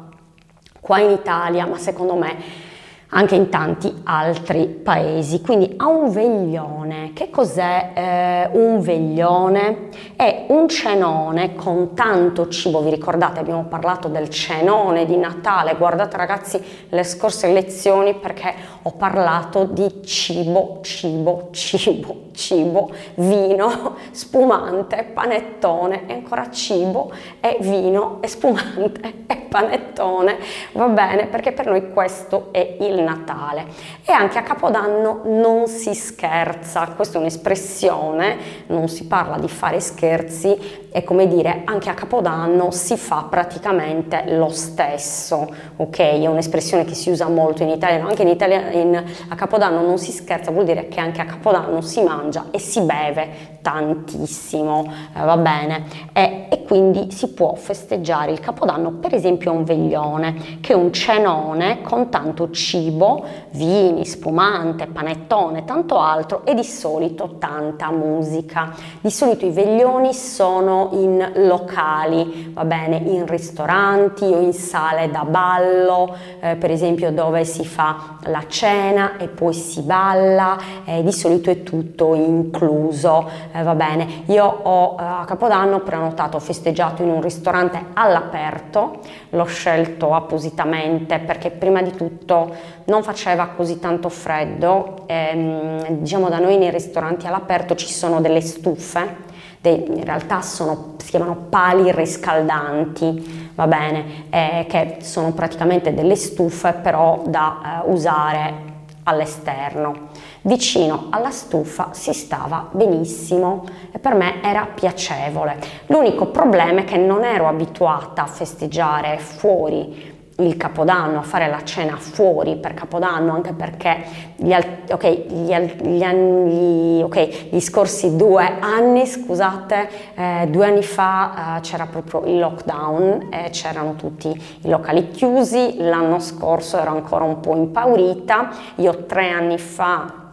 qua 0.79 0.99
in 0.99 1.11
Italia, 1.11 1.65
ma 1.65 1.77
secondo 1.77 2.15
me 2.15 2.67
anche 3.09 3.35
in 3.35 3.49
tanti 3.49 4.01
altri 4.03 4.67
paesi. 4.67 5.41
Quindi 5.41 5.73
a 5.77 5.87
un 5.87 6.11
veglione, 6.11 7.11
che 7.13 7.29
cos'è 7.29 7.91
eh, 7.93 8.49
un 8.51 8.81
veglione? 8.81 9.89
È 10.15 10.45
un 10.49 10.67
cenone 10.67 11.55
con 11.55 11.93
tanto 11.95 12.47
cibo, 12.49 12.81
vi 12.81 12.89
ricordate 12.89 13.39
abbiamo 13.39 13.65
parlato 13.65 14.07
del 14.07 14.29
cenone 14.29 15.05
di 15.05 15.17
Natale, 15.17 15.75
guardate 15.75 16.17
ragazzi 16.17 16.61
le 16.89 17.03
scorse 17.03 17.51
lezioni 17.51 18.13
perché 18.15 18.53
ho 18.83 18.91
parlato 18.91 19.63
di 19.63 20.01
cibo, 20.03 20.79
cibo, 20.83 21.49
cibo, 21.51 22.27
cibo, 22.33 22.91
vino, 23.15 23.95
spumante, 24.11 25.09
panettone 25.13 26.07
e 26.07 26.13
ancora 26.13 26.49
cibo 26.51 27.11
e 27.39 27.57
vino 27.61 28.19
e 28.21 28.27
spumante 28.27 29.23
e 29.25 29.35
panettone, 29.49 30.37
va 30.73 30.87
bene 30.87 31.27
perché 31.27 31.51
per 31.51 31.65
noi 31.67 31.91
questo 31.91 32.49
è 32.51 32.77
il 32.79 32.98
Natale. 33.03 33.65
E 34.05 34.11
anche 34.11 34.37
a 34.37 34.43
Capodanno 34.43 35.21
non 35.25 35.67
si 35.67 35.93
scherza, 35.93 36.87
questa 36.95 37.17
è 37.17 37.21
un'espressione, 37.21 38.37
non 38.67 38.87
si 38.87 39.05
parla 39.05 39.37
di 39.37 39.49
fare 39.49 39.79
scherzi, 39.79 40.88
è 40.91 41.03
come 41.03 41.27
dire 41.27 41.61
anche 41.65 41.89
a 41.89 41.93
Capodanno 41.93 42.71
si 42.71 42.97
fa 42.97 43.27
praticamente 43.29 44.23
lo 44.35 44.49
stesso, 44.49 45.47
ok? 45.75 45.97
È 45.97 46.25
un'espressione 46.25 46.83
che 46.83 46.95
si 46.95 47.09
usa 47.09 47.27
molto 47.27 47.63
in 47.63 47.69
italiano, 47.69 48.07
anche 48.07 48.23
in 48.23 48.29
Italia 48.29 48.71
in, 48.71 48.95
a 48.95 49.35
Capodanno 49.35 49.81
non 49.81 49.97
si 49.97 50.11
scherza, 50.11 50.51
vuol 50.51 50.65
dire 50.65 50.87
che 50.87 50.99
anche 50.99 51.21
a 51.21 51.25
Capodanno 51.25 51.81
si 51.81 52.01
mangia 52.01 52.45
e 52.51 52.59
si 52.59 52.81
beve 52.81 53.57
tantissimo, 53.61 54.91
eh, 55.15 55.23
va 55.23 55.37
bene? 55.37 55.85
E, 56.13 56.47
e 56.49 56.63
quindi 56.63 57.11
si 57.11 57.33
può 57.33 57.53
festeggiare 57.55 58.31
il 58.31 58.39
Capodanno 58.39 58.93
per 58.93 59.13
esempio 59.13 59.51
a 59.51 59.53
un 59.53 59.63
veglione, 59.63 60.59
che 60.61 60.73
è 60.73 60.75
un 60.75 60.91
cenone 60.91 61.81
con 61.81 62.09
tanto 62.09 62.49
cibo, 62.51 63.23
vini, 63.51 64.05
spumante, 64.05 64.87
panettone, 64.87 65.65
tanto 65.65 65.99
altro 65.99 66.45
e 66.45 66.55
di 66.55 66.63
solito 66.63 67.35
tanta 67.37 67.91
musica. 67.91 68.73
Di 69.01 69.11
solito 69.11 69.45
i 69.45 69.51
veglioni 69.51 70.13
sono 70.13 70.78
in 70.91 71.31
locali, 71.47 72.51
va 72.53 72.63
bene, 72.63 72.97
in 72.97 73.25
ristoranti 73.25 74.23
o 74.23 74.39
in 74.39 74.53
sale 74.53 75.11
da 75.11 75.25
ballo, 75.25 76.15
eh, 76.39 76.55
per 76.55 76.71
esempio 76.71 77.11
dove 77.11 77.43
si 77.43 77.65
fa 77.65 78.17
la 78.23 78.43
cena 78.47 79.17
e 79.17 79.27
poi 79.27 79.53
si 79.53 79.81
balla, 79.81 80.57
eh, 80.85 81.03
di 81.03 81.11
solito 81.11 81.49
è 81.49 81.63
tutto 81.63 82.13
incluso, 82.13 83.29
eh, 83.51 83.61
va 83.63 83.75
bene. 83.75 84.23
Io 84.27 84.45
ho 84.45 84.95
eh, 84.99 85.03
a 85.03 85.25
Capodanno 85.25 85.79
prenotato, 85.81 86.39
festeggiato 86.39 87.03
in 87.03 87.09
un 87.09 87.21
ristorante 87.21 87.87
all'aperto, 87.93 88.99
l'ho 89.31 89.45
scelto 89.45 90.13
appositamente 90.13 91.19
perché 91.19 91.51
prima 91.51 91.81
di 91.81 91.91
tutto 91.91 92.55
non 92.85 93.03
faceva 93.03 93.47
così 93.55 93.79
tanto 93.79 94.09
freddo, 94.09 95.03
ehm, 95.05 95.99
diciamo 95.99 96.29
da 96.29 96.39
noi 96.39 96.57
nei 96.57 96.71
ristoranti 96.71 97.27
all'aperto 97.27 97.75
ci 97.75 97.87
sono 97.87 98.21
delle 98.21 98.41
stufe, 98.41 99.27
dei, 99.61 99.85
in 99.87 100.03
realtà 100.03 100.41
sono, 100.41 100.95
si 100.97 101.09
chiamano 101.09 101.35
pali 101.49 101.91
riscaldanti, 101.91 103.51
va 103.55 103.67
bene, 103.67 104.25
eh, 104.29 104.65
che 104.67 104.97
sono 105.01 105.31
praticamente 105.33 105.93
delle 105.93 106.15
stufe 106.15 106.73
però 106.73 107.23
da 107.25 107.83
eh, 107.83 107.89
usare 107.91 108.67
all'esterno. 109.03 110.07
Vicino 110.41 111.07
alla 111.09 111.31
stufa 111.31 111.89
si 111.91 112.13
stava 112.13 112.69
benissimo 112.71 113.65
e 113.91 113.99
per 113.99 114.13
me 114.13 114.41
era 114.41 114.67
piacevole. 114.73 115.57
L'unico 115.87 116.27
problema 116.27 116.81
è 116.81 116.83
che 116.85 116.97
non 116.97 117.23
ero 117.23 117.47
abituata 117.47 118.23
a 118.23 118.27
festeggiare 118.27 119.17
fuori 119.17 120.17
il 120.39 120.57
capodanno, 120.57 121.19
a 121.19 121.21
fare 121.21 121.47
la 121.47 121.63
cena 121.63 121.95
fuori 121.97 122.57
per 122.57 122.73
capodanno, 122.73 123.33
anche 123.33 123.53
perché 123.53 124.03
gli, 124.35 124.53
okay, 124.89 125.25
gli, 125.27 125.53
gli, 125.53 126.03
anni, 126.03 127.01
okay, 127.03 127.49
gli 127.51 127.59
scorsi 127.59 128.15
due 128.15 128.57
anni, 128.59 129.05
scusate, 129.05 129.89
eh, 130.15 130.47
due 130.49 130.65
anni 130.65 130.83
fa 130.83 131.57
eh, 131.57 131.61
c'era 131.61 131.85
proprio 131.85 132.25
il 132.25 132.39
lockdown 132.39 133.27
e 133.31 133.49
c'erano 133.49 133.95
tutti 133.95 134.29
i 134.29 134.69
locali 134.69 135.09
chiusi, 135.09 135.75
l'anno 135.77 136.19
scorso 136.19 136.77
ero 136.77 136.91
ancora 136.91 137.23
un 137.23 137.39
po' 137.39 137.55
impaurita, 137.55 138.49
io 138.75 139.05
tre 139.05 139.29
anni 139.29 139.57
fa 139.57 140.27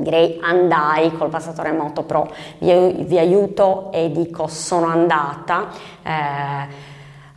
direi 0.00 0.38
andai 0.40 1.12
col 1.16 1.28
passatore 1.28 1.72
moto 1.72 2.04
pro, 2.04 2.32
vi, 2.58 3.04
vi 3.06 3.18
aiuto 3.18 3.90
e 3.92 4.10
dico 4.10 4.46
sono 4.46 4.86
andata. 4.86 5.68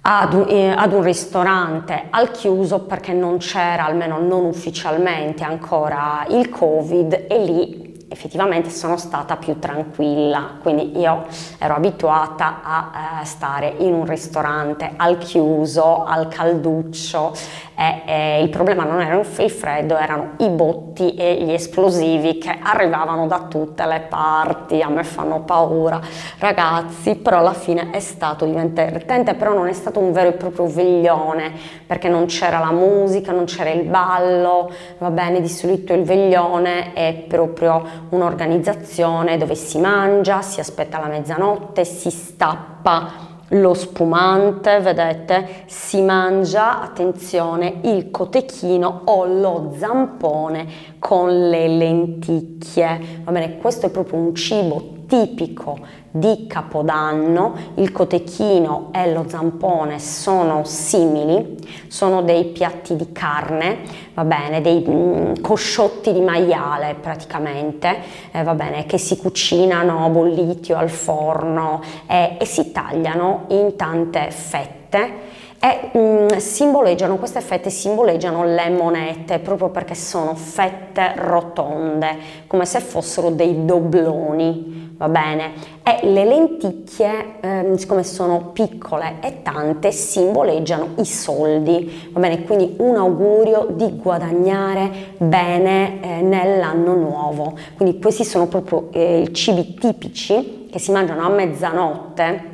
Ad 0.06 0.34
un, 0.34 0.46
eh, 0.50 0.70
ad 0.70 0.92
un, 0.92 1.02
ristorante 1.02 2.08
al 2.10 2.32
chiuso 2.32 2.80
perché 2.82 3.14
non 3.14 3.38
c'era, 3.38 3.86
almeno 3.86 4.20
non 4.20 4.44
ufficialmente 4.44 5.46
ancora, 5.46 6.26
il 6.28 6.50
Covid 6.50 7.26
e 7.30 7.46
lì 7.46 7.93
effettivamente 8.14 8.70
sono 8.70 8.96
stata 8.96 9.38
più 9.38 9.58
tranquilla, 9.58 10.58
quindi 10.62 10.98
io 11.00 11.26
ero 11.58 11.74
abituata 11.74 12.60
a 12.64 12.92
eh, 13.22 13.26
stare 13.26 13.74
in 13.80 13.92
un 13.94 14.06
ristorante 14.06 14.94
al 14.96 15.18
chiuso, 15.18 16.04
al 16.04 16.28
calduccio 16.28 17.34
e, 17.76 18.02
e 18.06 18.42
il 18.44 18.50
problema 18.50 18.84
non 18.84 19.02
era 19.02 19.20
il 19.20 19.26
freddo, 19.26 19.98
erano 19.98 20.34
i 20.38 20.50
botti 20.50 21.16
e 21.16 21.44
gli 21.44 21.52
esplosivi 21.52 22.38
che 22.38 22.56
arrivavano 22.62 23.26
da 23.26 23.48
tutte 23.50 23.86
le 23.88 24.02
parti, 24.08 24.82
a 24.82 24.90
me 24.90 25.04
fanno 25.04 25.42
paura. 25.42 26.00
Ragazzi, 26.38 27.16
però 27.16 27.40
alla 27.40 27.54
fine 27.54 27.90
è 27.90 28.00
stato 28.00 28.46
divertente, 28.46 29.34
però 29.34 29.54
non 29.54 29.68
è 29.68 29.74
stato 29.74 30.00
un 30.00 30.12
vero 30.12 30.30
e 30.30 30.34
proprio 30.34 30.68
veglione 30.68 31.52
perché 31.86 32.10
non 32.10 32.26
c'era 32.26 32.60
la 32.60 32.72
musica, 32.72 33.32
non 33.32 33.46
c'era 33.46 33.72
il 33.72 33.84
ballo, 33.84 34.72
va 35.00 35.10
bene, 35.10 35.42
di 35.42 35.50
solito 35.50 35.94
il 35.94 36.04
veglione 36.04 36.94
è 36.94 37.26
proprio 37.28 37.84
un'organizzazione 38.10 39.38
dove 39.38 39.56
si 39.56 39.80
mangia, 39.80 40.42
si 40.42 40.60
aspetta 40.60 41.00
la 41.00 41.08
mezzanotte, 41.08 41.86
si 41.86 42.10
stappa 42.10 43.32
lo 43.50 43.74
spumante, 43.74 44.80
vedete, 44.80 45.64
si 45.68 46.02
mangia, 46.02 46.82
attenzione, 46.82 47.82
il 47.84 48.10
cotechino 48.10 49.02
o 49.06 49.26
lo 49.26 49.74
zampone 49.78 50.66
con 51.00 51.50
le 51.50 51.68
lenticchie. 51.68 53.22
Va 53.24 53.32
bene, 53.32 53.58
questo 53.58 53.88
è 53.88 53.90
proprio 53.90 54.20
un 54.20 54.34
cibo 54.34 55.03
tipico 55.14 55.78
di 56.10 56.48
Capodanno, 56.48 57.54
il 57.76 57.92
cotechino 57.92 58.90
e 58.92 59.12
lo 59.12 59.26
zampone 59.28 60.00
sono 60.00 60.64
simili, 60.64 61.56
sono 61.88 62.24
dei 62.24 62.46
piatti 62.46 62.96
di 62.96 63.12
carne, 63.12 63.82
va 64.16 64.24
bene, 64.24 64.62
dei 64.62 64.84
mm, 64.88 65.34
cosciotti 65.42 66.12
di 66.14 66.22
maiale 66.22 66.96
praticamente, 67.00 67.96
eh, 68.32 68.42
va 68.42 68.56
bene, 68.56 68.88
che 68.88 68.98
si 68.98 69.18
cucinano 69.18 70.10
bolliti 70.10 70.72
o 70.72 70.78
al 70.78 70.90
forno 70.90 71.82
eh, 72.08 72.38
e 72.40 72.46
si 72.46 72.72
tagliano 72.72 73.46
in 73.50 73.76
tante 73.76 74.32
fette 74.32 75.42
e 75.64 75.92
mh, 75.94 76.00
mm, 76.00 76.28
simboleggiano, 76.40 77.16
queste 77.16 77.40
fette 77.40 77.70
simboleggiano 77.70 78.44
le 78.44 78.70
monete 78.70 79.40
proprio 79.40 79.70
perché 79.70 79.96
sono 79.96 80.36
fette 80.36 81.14
rotonde, 81.16 82.18
come 82.48 82.66
se 82.66 82.82
fossero 82.82 83.30
dei 83.30 83.64
dobloni, 83.64 84.93
va 85.04 85.10
bene? 85.10 85.52
E 85.84 86.08
le 86.08 86.24
lenticchie, 86.24 87.40
eh, 87.42 87.74
siccome 87.76 88.04
sono 88.04 88.52
piccole 88.54 89.16
e 89.22 89.42
tante, 89.42 89.92
simboleggiano 89.92 90.92
i 91.00 91.06
soldi, 91.06 92.10
va 92.14 92.22
bene? 92.22 92.44
Quindi 92.44 92.76
un 92.78 92.96
augurio 92.96 93.68
di 93.72 93.98
guadagnare 93.98 95.16
bene 95.18 96.02
eh, 96.02 96.22
nell'anno 96.22 96.94
nuovo. 96.94 97.58
Quindi 97.76 98.00
questi 98.00 98.24
sono 98.24 98.48
proprio 98.48 98.88
eh, 98.92 99.26
i 99.28 99.34
cibi 99.34 99.74
tipici 99.74 100.68
che 100.72 100.80
si 100.80 100.92
mangiano 100.92 101.26
a 101.26 101.30
mezzanotte 101.30 102.52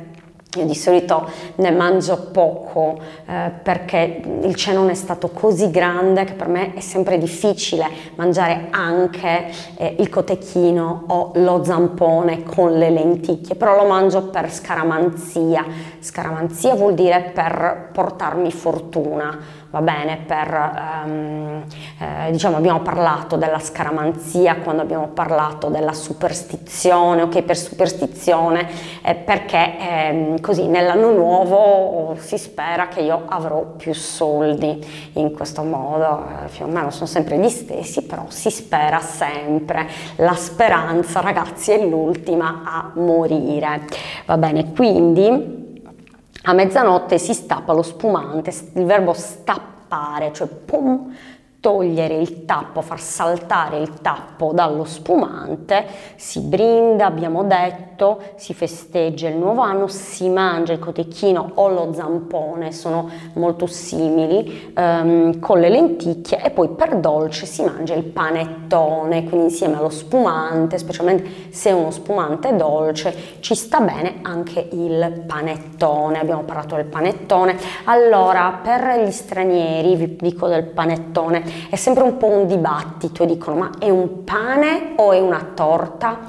io 0.56 0.64
di 0.64 0.74
solito 0.74 1.28
ne 1.56 1.70
mangio 1.70 2.30
poco 2.32 2.98
eh, 3.26 3.52
perché 3.62 4.20
il 4.42 4.54
cenone 4.56 4.92
è 4.92 4.96
stato 4.96 5.28
così 5.28 5.70
grande 5.70 6.24
che 6.24 6.32
per 6.32 6.48
me 6.48 6.74
è 6.74 6.80
sempre 6.80 7.18
difficile 7.18 7.86
mangiare 8.16 8.66
anche 8.70 9.46
eh, 9.76 9.94
il 9.98 10.08
cotechino 10.08 11.04
o 11.06 11.30
lo 11.36 11.62
zampone 11.62 12.42
con 12.42 12.72
le 12.72 12.90
lenticchie, 12.90 13.54
però 13.54 13.76
lo 13.76 13.86
mangio 13.86 14.24
per 14.24 14.52
scaramanzia. 14.52 15.64
Scaramanzia 16.00 16.74
vuol 16.74 16.94
dire 16.94 17.30
per 17.32 17.90
portarmi 17.92 18.50
fortuna 18.50 19.38
va 19.70 19.80
bene, 19.82 20.18
per, 20.26 21.04
um, 21.04 21.62
eh, 21.98 22.30
diciamo 22.32 22.56
abbiamo 22.56 22.80
parlato 22.80 23.36
della 23.36 23.60
scaramanzia 23.60 24.56
quando 24.56 24.82
abbiamo 24.82 25.08
parlato 25.08 25.68
della 25.68 25.92
superstizione, 25.92 27.22
ok 27.22 27.42
per 27.42 27.56
superstizione 27.56 28.68
eh, 29.02 29.14
perché 29.14 29.78
eh, 29.78 30.34
così 30.40 30.66
nell'anno 30.66 31.12
nuovo 31.12 32.16
si 32.18 32.36
spera 32.36 32.88
che 32.88 33.00
io 33.00 33.22
avrò 33.28 33.62
più 33.76 33.94
soldi 33.94 34.84
in 35.14 35.32
questo 35.32 35.62
modo, 35.62 36.24
eh, 36.44 36.48
più 36.48 36.64
o 36.64 36.68
meno 36.68 36.90
sono 36.90 37.06
sempre 37.06 37.38
gli 37.38 37.48
stessi, 37.48 38.02
però 38.02 38.24
si 38.28 38.50
spera 38.50 38.98
sempre, 38.98 39.88
la 40.16 40.34
speranza 40.34 41.20
ragazzi 41.20 41.70
è 41.70 41.86
l'ultima 41.86 42.62
a 42.64 42.90
morire, 42.94 43.82
va 44.26 44.36
bene, 44.36 44.72
quindi 44.72 45.68
a 46.42 46.52
mezzanotte 46.52 47.18
si 47.18 47.34
stappa 47.34 47.72
lo 47.72 47.82
spumante, 47.82 48.52
il 48.74 48.84
verbo 48.84 49.12
stappare, 49.12 50.32
cioè 50.32 50.46
pum, 50.46 51.14
togliere 51.60 52.16
il 52.16 52.46
tappo, 52.46 52.80
far 52.80 53.00
saltare 53.00 53.78
il 53.78 54.00
tappo 54.00 54.52
dallo 54.52 54.84
spumante, 54.84 55.86
si 56.16 56.40
brinda, 56.40 57.04
abbiamo 57.04 57.44
detto, 57.44 58.18
si 58.36 58.54
festeggia 58.54 59.28
il 59.28 59.36
nuovo 59.36 59.60
anno, 59.60 59.86
si 59.86 60.28
mangia 60.30 60.72
il 60.72 60.78
cotechino 60.78 61.52
o 61.54 61.68
lo 61.68 61.92
zampone, 61.92 62.72
sono 62.72 63.10
molto 63.34 63.66
simili, 63.66 64.72
ehm, 64.74 65.38
con 65.38 65.60
le 65.60 65.68
lenticchie 65.68 66.42
e 66.42 66.50
poi 66.50 66.70
per 66.70 66.96
dolce 66.96 67.44
si 67.44 67.62
mangia 67.62 67.94
il 67.94 68.04
panettone, 68.04 69.24
quindi 69.24 69.46
insieme 69.46 69.76
allo 69.76 69.90
spumante, 69.90 70.78
specialmente 70.78 71.28
se 71.50 71.70
è 71.70 71.72
uno 71.72 71.90
spumante 71.90 72.56
dolce, 72.56 73.14
ci 73.40 73.54
sta 73.54 73.80
bene 73.80 74.20
anche 74.22 74.66
il 74.72 75.24
panettone, 75.26 76.18
abbiamo 76.18 76.42
parlato 76.42 76.76
del 76.76 76.86
panettone. 76.86 77.56
Allora, 77.84 78.60
per 78.62 79.02
gli 79.04 79.10
stranieri 79.10 79.94
vi 79.96 80.16
dico 80.16 80.48
del 80.48 80.64
panettone, 80.64 81.49
è 81.68 81.76
sempre 81.76 82.02
un 82.02 82.16
po' 82.16 82.26
un 82.26 82.46
dibattito 82.46 83.24
dicono 83.24 83.56
ma 83.56 83.70
è 83.78 83.90
un 83.90 84.24
pane 84.24 84.92
o 84.96 85.12
è 85.12 85.20
una 85.20 85.50
torta? 85.54 86.20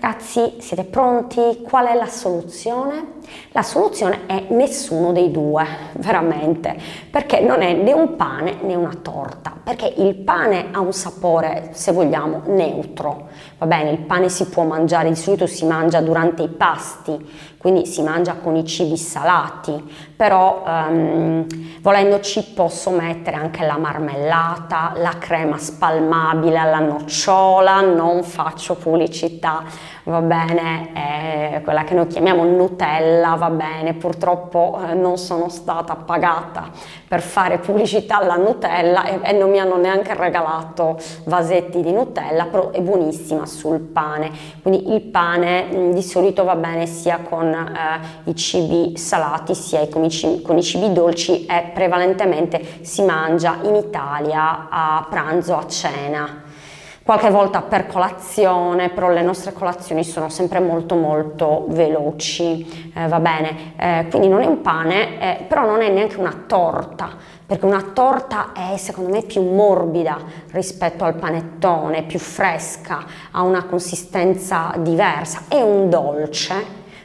Ragazzi, 0.00 0.58
siete 0.58 0.84
pronti? 0.84 1.60
Qual 1.62 1.86
è 1.86 1.94
la 1.94 2.06
soluzione? 2.06 3.14
La 3.50 3.62
soluzione 3.62 4.26
è 4.26 4.46
nessuno 4.50 5.10
dei 5.10 5.32
due, 5.32 5.66
veramente, 5.98 6.76
perché 7.10 7.40
non 7.40 7.62
è 7.62 7.72
né 7.72 7.92
un 7.92 8.14
pane 8.14 8.58
né 8.62 8.76
una 8.76 8.94
torta, 9.02 9.52
perché 9.60 9.92
il 9.96 10.14
pane 10.14 10.68
ha 10.70 10.78
un 10.78 10.92
sapore, 10.92 11.70
se 11.72 11.90
vogliamo, 11.90 12.42
neutro. 12.46 13.26
Va 13.58 13.66
bene, 13.66 13.90
il 13.90 13.98
pane 13.98 14.28
si 14.28 14.46
può 14.46 14.62
mangiare, 14.62 15.08
di 15.08 15.16
solito 15.16 15.48
si 15.48 15.66
mangia 15.66 16.00
durante 16.00 16.42
i 16.42 16.48
pasti, 16.48 17.18
quindi 17.58 17.86
si 17.86 18.02
mangia 18.02 18.34
con 18.34 18.54
i 18.54 18.64
cibi 18.64 18.96
salati, 18.96 19.72
però 20.16 20.62
um, 20.64 21.44
volendo 21.80 22.20
ci 22.20 22.42
posso 22.54 22.90
mettere 22.90 23.36
anche 23.36 23.66
la 23.66 23.76
marmellata, 23.76 24.92
la 24.96 25.14
crema 25.18 25.58
spalmabile 25.58 26.56
alla 26.56 26.78
nocciola, 26.78 27.80
non 27.80 28.22
faccio 28.22 28.76
pubblicità, 28.76 29.64
va 30.08 30.22
bene, 30.22 31.60
quella 31.68 31.84
che 31.84 31.92
noi 31.92 32.06
chiamiamo 32.06 32.44
Nutella, 32.44 33.34
va 33.34 33.50
bene, 33.50 33.92
purtroppo 33.92 34.80
eh, 34.88 34.94
non 34.94 35.18
sono 35.18 35.50
stata 35.50 35.96
pagata 35.96 36.70
per 37.06 37.20
fare 37.20 37.58
pubblicità 37.58 38.16
alla 38.18 38.36
Nutella 38.36 39.04
e, 39.04 39.20
e 39.22 39.32
non 39.32 39.50
mi 39.50 39.60
hanno 39.60 39.76
neanche 39.76 40.14
regalato 40.14 40.98
vasetti 41.24 41.82
di 41.82 41.92
Nutella, 41.92 42.46
però 42.46 42.70
è 42.70 42.80
buonissima 42.80 43.44
sul 43.44 43.80
pane, 43.80 44.30
quindi 44.62 44.94
il 44.94 45.02
pane 45.02 45.64
mh, 45.64 45.92
di 45.92 46.02
solito 46.02 46.44
va 46.44 46.56
bene 46.56 46.86
sia 46.86 47.18
con 47.18 47.52
eh, 47.52 48.30
i 48.30 48.34
cibi 48.34 48.96
salati 48.96 49.54
sia 49.54 49.86
con 49.88 50.04
i 50.04 50.10
cibi, 50.10 50.40
con 50.40 50.56
i 50.56 50.62
cibi 50.62 50.90
dolci 50.92 51.44
e 51.44 51.70
prevalentemente 51.74 52.78
si 52.80 53.02
mangia 53.02 53.58
in 53.62 53.74
Italia 53.74 54.68
a 54.70 55.06
pranzo, 55.08 55.54
a 55.54 55.66
cena 55.66 56.46
qualche 57.08 57.30
volta 57.30 57.62
per 57.62 57.86
colazione, 57.86 58.90
però 58.90 59.08
le 59.08 59.22
nostre 59.22 59.54
colazioni 59.54 60.04
sono 60.04 60.28
sempre 60.28 60.60
molto 60.60 60.94
molto 60.94 61.64
veloci, 61.68 62.92
eh, 62.94 63.08
va 63.08 63.18
bene, 63.18 63.72
eh, 63.78 64.06
quindi 64.10 64.28
non 64.28 64.42
è 64.42 64.44
un 64.44 64.60
pane, 64.60 65.18
eh, 65.18 65.44
però 65.44 65.64
non 65.64 65.80
è 65.80 65.88
neanche 65.88 66.18
una 66.18 66.44
torta, 66.46 67.08
perché 67.46 67.64
una 67.64 67.80
torta 67.94 68.52
è 68.52 68.76
secondo 68.76 69.08
me 69.08 69.22
più 69.22 69.40
morbida 69.40 70.18
rispetto 70.50 71.04
al 71.04 71.14
panettone, 71.14 72.02
più 72.02 72.18
fresca, 72.18 73.06
ha 73.30 73.40
una 73.40 73.64
consistenza 73.64 74.74
diversa, 74.76 75.44
è 75.48 75.62
un 75.62 75.88
dolce, 75.88 76.62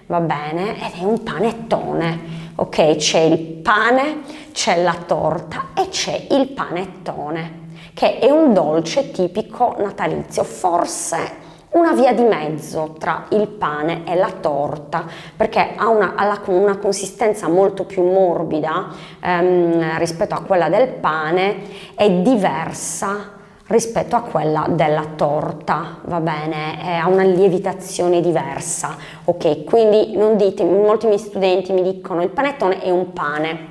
va 0.07 0.19
bene, 0.19 0.85
ed 0.85 0.99
è 0.99 1.03
un 1.05 1.23
panettone. 1.23 2.41
Ok, 2.55 2.97
c'è 2.97 3.19
il 3.19 3.39
pane, 3.39 4.17
c'è 4.51 4.83
la 4.83 4.97
torta 5.05 5.67
e 5.73 5.87
c'è 5.87 6.27
il 6.31 6.49
panettone 6.49 7.62
che 7.93 8.19
è 8.19 8.29
un 8.29 8.53
dolce 8.53 9.11
tipico 9.11 9.75
natalizio, 9.79 10.43
forse 10.43 11.41
una 11.73 11.93
via 11.93 12.13
di 12.13 12.23
mezzo 12.23 12.95
tra 12.99 13.25
il 13.29 13.47
pane 13.47 14.03
e 14.05 14.15
la 14.15 14.31
torta 14.39 15.05
perché 15.35 15.73
ha 15.75 15.87
una, 15.87 16.13
ha 16.15 16.41
una 16.47 16.77
consistenza 16.77 17.47
molto 17.47 17.85
più 17.85 18.03
morbida 18.03 18.89
ehm, 19.19 19.97
rispetto 19.97 20.35
a 20.35 20.41
quella 20.41 20.69
del 20.69 20.87
pane, 20.87 21.95
è 21.95 22.09
diversa 22.09 23.41
rispetto 23.67 24.15
a 24.15 24.21
quella 24.21 24.67
della 24.69 25.05
torta, 25.15 25.99
va 26.03 26.19
bene? 26.19 26.99
Ha 26.99 27.07
una 27.07 27.23
lievitazione 27.23 28.21
diversa, 28.21 28.95
ok? 29.23 29.63
Quindi 29.63 30.15
non 30.15 30.37
dite, 30.37 30.63
molti 30.63 31.07
miei 31.07 31.17
studenti 31.17 31.71
mi 31.71 31.81
dicono 31.81 32.21
il 32.21 32.29
panettone 32.29 32.81
è 32.81 32.91
un 32.91 33.13
pane, 33.13 33.67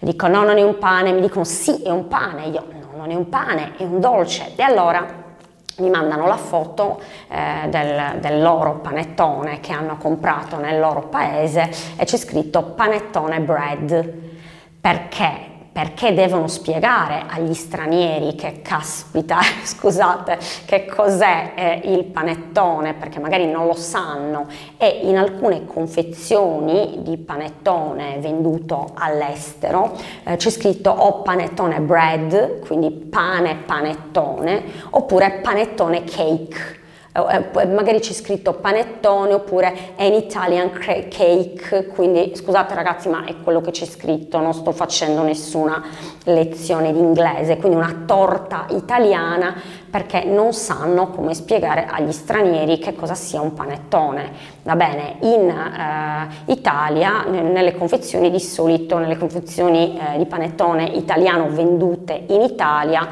dico 0.00 0.26
no 0.26 0.44
non 0.44 0.58
è 0.58 0.62
un 0.62 0.76
pane, 0.76 1.12
mi 1.12 1.22
dicono 1.22 1.44
sì 1.44 1.80
è 1.82 1.90
un 1.90 2.06
pane, 2.06 2.48
io 2.48 2.77
è 3.10 3.16
un 3.16 3.28
pane, 3.28 3.72
è 3.76 3.82
un 3.82 4.00
dolce. 4.00 4.52
E 4.56 4.62
allora 4.62 5.26
mi 5.78 5.90
mandano 5.90 6.26
la 6.26 6.36
foto 6.36 7.00
eh, 7.28 7.68
del, 7.68 8.18
del, 8.20 8.42
loro 8.42 8.74
panettone 8.74 9.60
che 9.60 9.72
hanno 9.72 9.96
comprato 9.96 10.56
nel 10.56 10.80
loro 10.80 11.02
paese 11.02 11.70
e 11.96 12.04
c'è 12.04 12.16
scritto 12.16 12.62
panettone 12.62 13.40
bread. 13.40 14.12
Perché? 14.80 15.47
Perché 15.78 16.12
devono 16.12 16.48
spiegare 16.48 17.26
agli 17.28 17.54
stranieri 17.54 18.34
che 18.34 18.62
caspita, 18.62 19.38
scusate, 19.62 20.36
che 20.66 20.86
cos'è 20.86 21.52
eh, 21.54 21.80
il 21.84 22.02
panettone, 22.02 22.94
perché 22.94 23.20
magari 23.20 23.46
non 23.46 23.66
lo 23.66 23.74
sanno. 23.74 24.48
E 24.76 24.88
in 25.04 25.16
alcune 25.16 25.66
confezioni 25.66 26.98
di 27.02 27.16
panettone 27.16 28.18
venduto 28.18 28.90
all'estero 28.94 29.96
eh, 30.24 30.34
c'è 30.34 30.50
scritto 30.50 30.90
o 30.90 31.22
panettone 31.22 31.78
bread, 31.78 32.58
quindi 32.66 32.90
pane 32.90 33.58
panettone, 33.64 34.64
oppure 34.90 35.38
panettone 35.44 36.02
cake 36.02 36.77
magari 37.12 38.00
c'è 38.00 38.12
scritto 38.12 38.52
panettone 38.52 39.32
oppure 39.32 39.94
an 39.96 40.12
Italian 40.12 40.70
cake, 40.70 41.86
quindi 41.86 42.32
scusate 42.34 42.74
ragazzi 42.74 43.08
ma 43.08 43.24
è 43.24 43.34
quello 43.42 43.60
che 43.60 43.70
c'è 43.70 43.86
scritto, 43.86 44.38
non 44.38 44.52
sto 44.52 44.72
facendo 44.72 45.22
nessuna 45.22 45.82
lezione 46.24 46.92
di 46.92 46.98
inglese, 46.98 47.56
quindi 47.56 47.76
una 47.76 48.02
torta 48.06 48.66
italiana 48.70 49.56
perché 49.90 50.24
non 50.24 50.52
sanno 50.52 51.08
come 51.08 51.32
spiegare 51.32 51.86
agli 51.86 52.12
stranieri 52.12 52.78
che 52.78 52.94
cosa 52.94 53.14
sia 53.14 53.40
un 53.40 53.54
panettone. 53.54 54.30
Va 54.62 54.76
bene, 54.76 55.16
in 55.20 55.48
eh, 55.48 56.52
Italia, 56.52 57.24
nelle 57.24 57.74
confezioni 57.74 58.30
di 58.30 58.40
solito, 58.40 58.98
nelle 58.98 59.16
confezioni 59.16 59.98
eh, 59.98 60.18
di 60.18 60.26
panettone 60.26 60.84
italiano 60.84 61.48
vendute 61.48 62.24
in 62.28 62.42
Italia, 62.42 63.08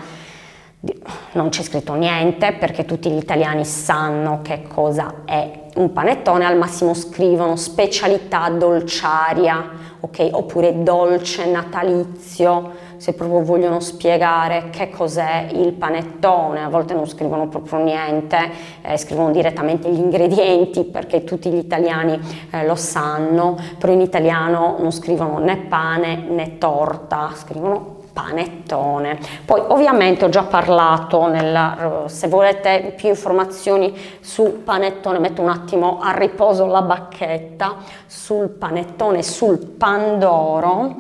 non 1.33 1.49
c'è 1.51 1.63
scritto 1.63 1.95
niente 1.95 2.53
perché 2.53 2.85
tutti 2.85 3.11
gli 3.11 3.19
italiani 3.19 3.65
sanno 3.65 4.41
che 4.43 4.63
cosa 4.67 5.23
è 5.25 5.65
un 5.77 5.93
panettone, 5.93 6.47
al 6.47 6.57
massimo 6.57 6.95
scrivono 6.95 7.57
specialità 7.57 8.49
dolciaria, 8.49 9.69
ok? 10.01 10.29
Oppure 10.33 10.83
dolce 10.83 11.51
natalizio, 11.51 12.85
se 12.97 13.13
proprio 13.13 13.43
vogliono 13.43 13.81
spiegare 13.81 14.71
che 14.71 14.89
cos'è 14.89 15.49
il 15.53 15.73
panettone, 15.73 16.63
a 16.63 16.69
volte 16.69 16.95
non 16.95 17.07
scrivono 17.07 17.49
proprio 17.49 17.81
niente, 17.81 18.39
eh, 18.81 18.97
scrivono 18.97 19.31
direttamente 19.33 19.91
gli 19.91 19.99
ingredienti 19.99 20.85
perché 20.85 21.25
tutti 21.25 21.51
gli 21.51 21.59
italiani 21.59 22.19
eh, 22.51 22.65
lo 22.65 22.75
sanno, 22.75 23.59
però 23.79 23.93
in 23.93 24.01
italiano 24.01 24.77
non 24.79 24.93
scrivono 24.93 25.39
né 25.39 25.59
pane 25.59 26.25
né 26.29 26.57
torta, 26.57 27.33
scrivono 27.35 27.96
panettone. 28.17 29.19
Poi 29.45 29.61
ovviamente 29.69 30.25
ho 30.25 30.31
già 30.31 30.45
parlato, 30.45 31.27
nella, 31.27 32.05
se 32.07 32.29
volete 32.29 32.95
più 32.97 33.11
informazioni 33.11 33.95
su 34.21 34.63
panettone, 34.65 35.19
metto 35.19 35.43
un 35.43 35.51
attimo 35.51 36.01
a 36.01 36.13
riposo 36.13 36.65
la 36.65 36.81
bacchetta, 36.81 37.77
sul 38.07 38.49
panettone, 38.49 39.23
sul 39.23 39.59
pandoro, 39.59 40.95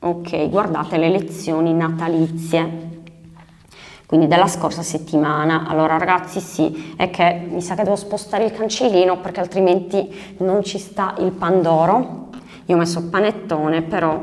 ok, 0.00 0.48
guardate 0.48 0.96
le 0.96 1.10
lezioni 1.10 1.72
natalizie 1.72 2.88
quindi 4.06 4.26
della 4.26 4.48
scorsa 4.48 4.82
settimana. 4.82 5.68
Allora 5.68 5.96
ragazzi 5.96 6.40
sì, 6.40 6.94
è 6.96 7.10
che 7.10 7.46
mi 7.48 7.62
sa 7.62 7.76
che 7.76 7.84
devo 7.84 7.94
spostare 7.94 8.44
il 8.44 8.50
cancellino 8.50 9.20
perché 9.20 9.38
altrimenti 9.38 10.34
non 10.38 10.64
ci 10.64 10.80
sta 10.80 11.14
il 11.18 11.30
pandoro. 11.30 12.30
Io 12.64 12.74
ho 12.74 12.78
messo 12.78 13.08
panettone, 13.08 13.82
però 13.82 14.20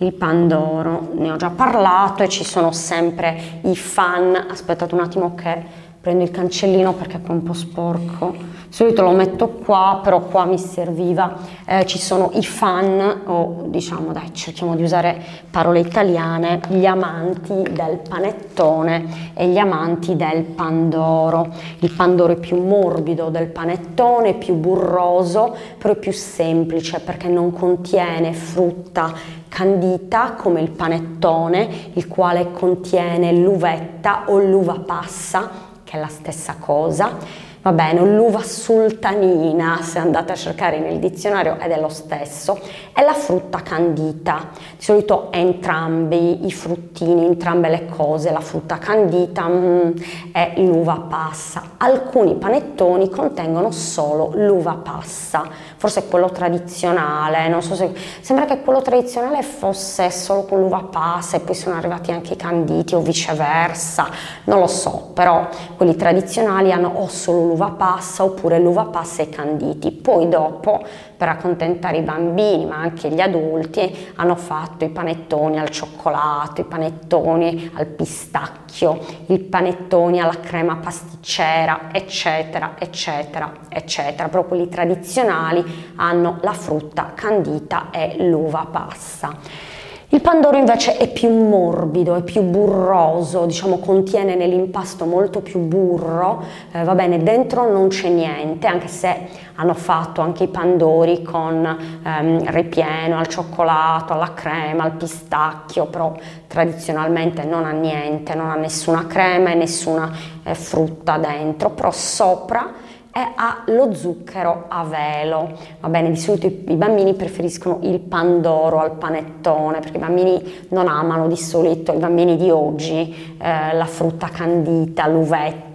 il 0.00 0.12
Pandoro, 0.14 1.10
ne 1.14 1.30
ho 1.30 1.36
già 1.36 1.50
parlato 1.50 2.22
e 2.22 2.28
ci 2.28 2.44
sono 2.44 2.72
sempre 2.72 3.60
i 3.62 3.76
fan, 3.76 4.46
aspettate 4.48 4.94
un 4.94 5.00
attimo 5.00 5.34
che 5.34 5.88
prendo 6.00 6.24
il 6.24 6.30
cancellino 6.30 6.94
perché 6.94 7.20
è 7.22 7.30
un 7.30 7.42
po' 7.42 7.52
sporco, 7.52 8.34
di 8.70 8.76
solito 8.76 9.02
lo 9.02 9.10
metto 9.10 9.48
qua, 9.48 10.00
però 10.02 10.20
qua 10.20 10.46
mi 10.46 10.56
serviva, 10.56 11.36
eh, 11.66 11.84
ci 11.84 11.98
sono 11.98 12.30
i 12.34 12.42
fan, 12.42 13.22
o 13.26 13.64
diciamo 13.66 14.12
dai 14.12 14.32
cerchiamo 14.32 14.74
di 14.76 14.82
usare 14.82 15.20
parole 15.50 15.80
italiane, 15.80 16.60
gli 16.68 16.86
amanti 16.86 17.52
del 17.70 17.98
panettone 18.08 19.32
e 19.34 19.48
gli 19.48 19.58
amanti 19.58 20.16
del 20.16 20.44
pandoro. 20.44 21.48
Il 21.80 21.92
pandoro 21.92 22.32
è 22.32 22.36
più 22.36 22.64
morbido 22.64 23.28
del 23.28 23.48
panettone, 23.48 24.34
più 24.34 24.54
burroso, 24.54 25.54
però 25.76 25.92
è 25.92 25.96
più 25.98 26.12
semplice 26.12 27.00
perché 27.00 27.28
non 27.28 27.52
contiene 27.52 28.32
frutta 28.32 29.12
candita 29.50 30.32
come 30.32 30.62
il 30.62 30.70
panettone, 30.70 31.90
il 31.92 32.08
quale 32.08 32.52
contiene 32.52 33.32
l'uvetta 33.32 34.22
o 34.28 34.38
l'uva 34.38 34.78
passa 34.78 35.50
che 35.84 35.96
è 35.96 36.00
la 36.00 36.08
stessa 36.08 36.54
cosa. 36.58 37.48
Va 37.62 37.72
bene, 37.72 38.00
l'uva 38.00 38.42
sultanina, 38.42 39.82
se 39.82 39.98
andate 39.98 40.32
a 40.32 40.34
cercare 40.34 40.78
nel 40.78 40.98
dizionario, 40.98 41.58
è 41.58 41.68
dello 41.68 41.90
stesso, 41.90 42.58
è 42.90 43.02
la 43.02 43.12
frutta 43.12 43.60
candita. 43.60 44.48
Di 44.78 44.82
solito 44.82 45.30
entrambi 45.30 46.46
i 46.46 46.52
fruttini, 46.52 47.26
entrambe 47.26 47.68
le 47.68 47.84
cose, 47.84 48.32
la 48.32 48.40
frutta 48.40 48.78
candita 48.78 49.46
mm, 49.46 49.90
è 50.32 50.54
l'uva 50.56 51.04
passa. 51.06 51.72
Alcuni 51.76 52.36
panettoni 52.36 53.10
contengono 53.10 53.70
solo 53.72 54.30
l'uva 54.36 54.80
passa, 54.82 55.46
forse 55.76 56.06
quello 56.06 56.30
tradizionale, 56.30 57.46
non 57.48 57.60
so 57.60 57.74
se 57.74 57.92
sembra 58.20 58.46
che 58.46 58.62
quello 58.62 58.80
tradizionale 58.80 59.42
fosse 59.42 60.10
solo 60.10 60.44
con 60.44 60.60
l'uva 60.60 60.86
passa 60.90 61.36
e 61.36 61.40
poi 61.40 61.54
sono 61.54 61.76
arrivati 61.76 62.10
anche 62.10 62.32
i 62.32 62.36
canditi 62.36 62.94
o 62.94 63.00
viceversa, 63.00 64.08
non 64.44 64.60
lo 64.60 64.66
so, 64.66 65.10
però 65.12 65.46
quelli 65.76 65.94
tradizionali 65.94 66.72
hanno 66.72 66.90
o 66.94 67.06
solo 67.08 67.40
l'uva 67.40 67.48
passa 67.70 68.24
oppure 68.24 68.58
l'uva 68.58 68.84
passa 68.84 69.22
e 69.22 69.28
canditi. 69.28 69.90
Poi 69.90 70.28
dopo, 70.28 70.82
per 71.16 71.28
accontentare 71.28 71.98
i 71.98 72.02
bambini, 72.02 72.66
ma 72.66 72.76
anche 72.76 73.08
gli 73.10 73.20
adulti, 73.20 74.12
hanno 74.16 74.36
fatto 74.36 74.84
i 74.84 74.88
panettoni 74.88 75.58
al 75.58 75.70
cioccolato, 75.70 76.60
i 76.60 76.64
panettoni 76.64 77.70
al 77.74 77.86
pistacchio, 77.86 78.98
i 79.26 79.38
panettoni 79.38 80.20
alla 80.20 80.38
crema 80.40 80.76
pasticcera, 80.76 81.88
eccetera, 81.92 82.74
eccetera, 82.78 83.52
eccetera. 83.68 84.28
Però 84.28 84.44
quelli 84.44 84.68
tradizionali 84.68 85.92
hanno 85.96 86.38
la 86.42 86.52
frutta 86.52 87.12
candita 87.14 87.90
e 87.90 88.16
l'uva 88.26 88.66
passa. 88.70 89.69
Il 90.12 90.22
pandoro 90.22 90.56
invece 90.56 90.96
è 90.96 91.08
più 91.08 91.30
morbido, 91.30 92.16
è 92.16 92.22
più 92.22 92.42
burroso, 92.42 93.46
diciamo 93.46 93.78
contiene 93.78 94.34
nell'impasto 94.34 95.04
molto 95.04 95.40
più 95.40 95.60
burro, 95.60 96.42
eh, 96.72 96.82
va 96.82 96.96
bene, 96.96 97.22
dentro 97.22 97.70
non 97.70 97.86
c'è 97.86 98.08
niente, 98.08 98.66
anche 98.66 98.88
se 98.88 99.28
hanno 99.54 99.72
fatto 99.72 100.20
anche 100.20 100.42
i 100.42 100.48
pandori 100.48 101.22
con 101.22 101.64
ehm, 102.04 102.50
ripieno 102.50 103.18
al 103.18 103.28
cioccolato, 103.28 104.12
alla 104.14 104.34
crema, 104.34 104.82
al 104.82 104.94
pistacchio, 104.94 105.86
però 105.86 106.12
tradizionalmente 106.48 107.44
non 107.44 107.64
ha 107.64 107.70
niente, 107.70 108.34
non 108.34 108.50
ha 108.50 108.56
nessuna 108.56 109.06
crema 109.06 109.50
e 109.50 109.54
nessuna 109.54 110.10
eh, 110.42 110.56
frutta 110.56 111.18
dentro, 111.18 111.70
però 111.70 111.92
sopra 111.92 112.68
e 113.12 113.20
ha 113.34 113.62
lo 113.66 113.92
zucchero 113.94 114.66
a 114.68 114.84
velo. 114.84 115.58
Va 115.80 115.88
bene, 115.88 116.10
di 116.10 116.16
solito 116.16 116.46
i, 116.46 116.64
i, 116.68 116.74
bambini 116.74 117.14
preferiscono 117.14 117.78
il 117.82 117.98
pandoro 118.00 118.80
al 118.80 118.92
panettone 118.92 119.80
perché 119.80 119.96
i 119.96 120.00
bambini 120.00 120.66
non 120.68 120.86
amano 120.86 121.26
di 121.26 121.36
solito, 121.36 121.92
i 121.92 121.98
bambini 121.98 122.36
di 122.36 122.50
oggi, 122.50 123.36
eh, 123.40 123.74
la 123.74 123.86
frutta 123.86 124.28
candita, 124.28 125.06
l'uvetta 125.08 125.68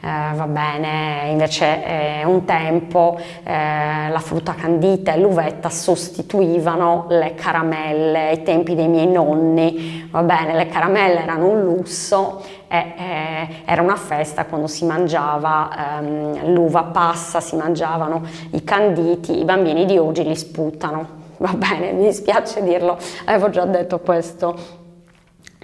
eh, 0.00 0.34
va 0.34 0.46
bene, 0.46 1.28
invece 1.30 1.84
eh, 1.84 2.24
un 2.24 2.44
tempo 2.44 3.18
eh, 3.44 4.08
la 4.08 4.18
frutta 4.18 4.54
candita 4.54 5.12
e 5.12 5.18
l'uvetta 5.18 5.68
sostituivano 5.68 7.06
le 7.10 7.34
caramelle, 7.34 8.28
ai 8.28 8.42
tempi 8.42 8.74
dei 8.74 8.88
miei 8.88 9.08
nonni, 9.08 10.08
va 10.10 10.22
bene, 10.22 10.54
le 10.54 10.66
caramelle 10.66 11.22
erano 11.22 11.48
un 11.48 11.62
lusso 11.62 12.42
e 12.68 12.94
eh, 12.96 13.48
era 13.64 13.82
una 13.82 13.96
festa 13.96 14.44
quando 14.44 14.66
si 14.66 14.84
mangiava 14.84 15.98
ehm, 15.98 16.52
l'uva 16.52 16.84
passa, 16.84 17.40
si 17.40 17.56
mangiavano 17.56 18.22
i 18.52 18.64
canditi, 18.64 19.38
i 19.38 19.44
bambini 19.44 19.84
di 19.84 19.98
oggi 19.98 20.24
li 20.24 20.36
sputano. 20.36 21.24
Va 21.38 21.52
bene, 21.52 21.92
mi 21.92 22.04
dispiace 22.04 22.62
dirlo, 22.62 22.96
avevo 23.26 23.50
già 23.50 23.64
detto 23.66 24.00
questo 24.00 24.84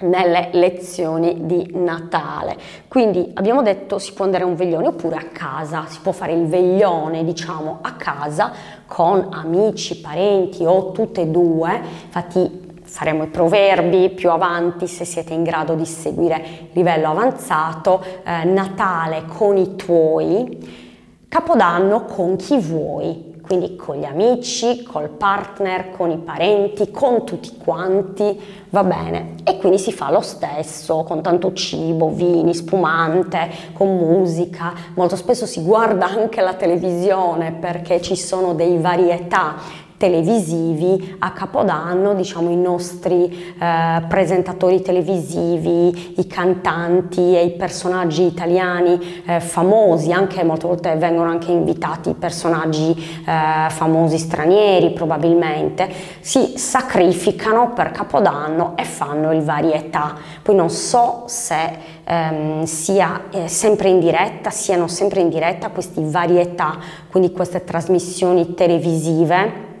nelle 0.01 0.49
lezioni 0.53 1.45
di 1.45 1.71
Natale. 1.73 2.55
Quindi 2.87 3.31
abbiamo 3.33 3.61
detto 3.61 3.99
si 3.99 4.13
può 4.13 4.25
andare 4.25 4.43
a 4.43 4.47
un 4.47 4.55
veglione 4.55 4.87
oppure 4.87 5.15
a 5.15 5.25
casa, 5.31 5.85
si 5.87 5.99
può 6.01 6.11
fare 6.11 6.33
il 6.33 6.47
veglione 6.47 7.23
diciamo 7.23 7.79
a 7.81 7.93
casa 7.93 8.51
con 8.85 9.29
amici, 9.31 9.99
parenti 9.99 10.63
o 10.65 10.91
tutte 10.91 11.21
e 11.21 11.27
due, 11.27 11.81
infatti 12.05 12.62
faremo 12.93 13.23
i 13.23 13.27
proverbi 13.27 14.11
più 14.11 14.29
avanti 14.29 14.85
se 14.85 15.03
siete 15.03 15.33
in 15.33 15.41
grado 15.41 15.73
di 15.73 15.83
seguire 15.83 16.69
livello 16.73 17.09
avanzato, 17.09 18.03
eh, 18.23 18.43
Natale 18.43 19.23
con 19.25 19.57
i 19.57 19.75
tuoi, 19.75 20.91
Capodanno 21.27 22.05
con 22.05 22.35
chi 22.35 22.59
vuoi, 22.59 23.33
quindi 23.41 23.75
con 23.75 23.95
gli 23.95 24.05
amici, 24.05 24.83
col 24.83 25.09
partner, 25.09 25.89
con 25.89 26.11
i 26.11 26.17
parenti, 26.17 26.91
con 26.91 27.25
tutti 27.25 27.57
quanti, 27.57 28.39
va 28.69 28.83
bene. 28.83 29.37
E 29.43 29.57
quindi 29.57 29.79
si 29.79 29.91
fa 29.91 30.11
lo 30.11 30.21
stesso, 30.21 31.03
con 31.03 31.23
tanto 31.23 31.51
cibo, 31.53 32.09
vini, 32.09 32.53
spumante, 32.53 33.49
con 33.73 33.97
musica. 33.97 34.73
Molto 34.93 35.15
spesso 35.15 35.47
si 35.47 35.63
guarda 35.63 36.05
anche 36.05 36.41
la 36.41 36.53
televisione 36.53 37.53
perché 37.53 37.99
ci 37.99 38.15
sono 38.15 38.53
dei 38.53 38.77
varietà 38.77 39.55
televisivi 40.03 41.15
a 41.19 41.31
Capodanno, 41.31 42.13
diciamo 42.13 42.49
i 42.49 42.57
nostri 42.57 43.55
eh, 43.57 44.01
presentatori 44.09 44.81
televisivi, 44.81 46.19
i 46.19 46.27
cantanti 46.27 47.33
e 47.33 47.45
i 47.45 47.51
personaggi 47.51 48.25
italiani 48.25 49.23
eh, 49.25 49.39
famosi, 49.39 50.11
anche 50.11 50.43
molte 50.43 50.67
volte 50.67 50.95
vengono 50.97 51.29
anche 51.29 51.53
invitati 51.53 52.15
personaggi 52.19 52.91
eh, 52.91 53.69
famosi 53.69 54.17
stranieri 54.17 54.91
probabilmente, 54.91 55.89
si 56.19 56.57
sacrificano 56.57 57.71
per 57.71 57.91
Capodanno 57.91 58.73
e 58.75 58.83
fanno 58.83 59.31
il 59.31 59.41
varietà. 59.41 60.15
Poi 60.41 60.53
non 60.53 60.69
so 60.69 61.23
se 61.27 61.77
ehm, 62.03 62.65
sia 62.65 63.21
eh, 63.31 63.47
sempre 63.47 63.87
in 63.87 64.01
diretta, 64.01 64.49
siano 64.49 64.89
sempre 64.89 65.21
in 65.21 65.29
diretta 65.29 65.69
questi 65.69 66.01
varietà, 66.03 66.77
quindi 67.09 67.31
queste 67.31 67.63
trasmissioni 67.63 68.53
televisive 68.53 69.71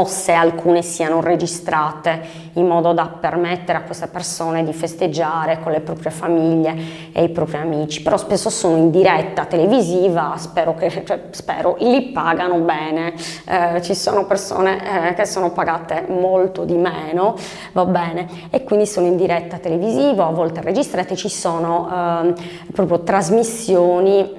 o 0.00 0.04
se 0.04 0.32
alcune 0.32 0.82
siano 0.82 1.20
registrate 1.20 2.46
in 2.54 2.66
modo 2.66 2.92
da 2.92 3.06
permettere 3.06 3.78
a 3.78 3.82
queste 3.82 4.06
persone 4.06 4.64
di 4.64 4.72
festeggiare 4.72 5.60
con 5.60 5.72
le 5.72 5.80
proprie 5.80 6.10
famiglie 6.10 6.76
e 7.12 7.24
i 7.24 7.28
propri 7.28 7.56
amici, 7.56 8.02
però 8.02 8.16
spesso 8.16 8.50
sono 8.50 8.76
in 8.76 8.90
diretta 8.90 9.44
televisiva, 9.44 10.34
spero 10.36 10.74
che 10.74 11.02
cioè, 11.04 11.24
spero, 11.30 11.76
li 11.80 12.10
pagano 12.10 12.58
bene, 12.58 13.14
eh, 13.46 13.82
ci 13.82 13.94
sono 13.94 14.24
persone 14.26 15.10
eh, 15.10 15.14
che 15.14 15.24
sono 15.24 15.50
pagate 15.50 16.06
molto 16.08 16.64
di 16.64 16.76
meno, 16.76 17.36
va 17.72 17.84
bene, 17.84 18.28
e 18.50 18.64
quindi 18.64 18.86
sono 18.86 19.06
in 19.06 19.16
diretta 19.16 19.58
televisiva, 19.58 20.26
a 20.26 20.30
volte 20.30 20.60
registrate, 20.60 21.16
ci 21.16 21.28
sono 21.28 21.88
eh, 21.90 22.34
proprio 22.72 23.02
trasmissioni 23.02 24.37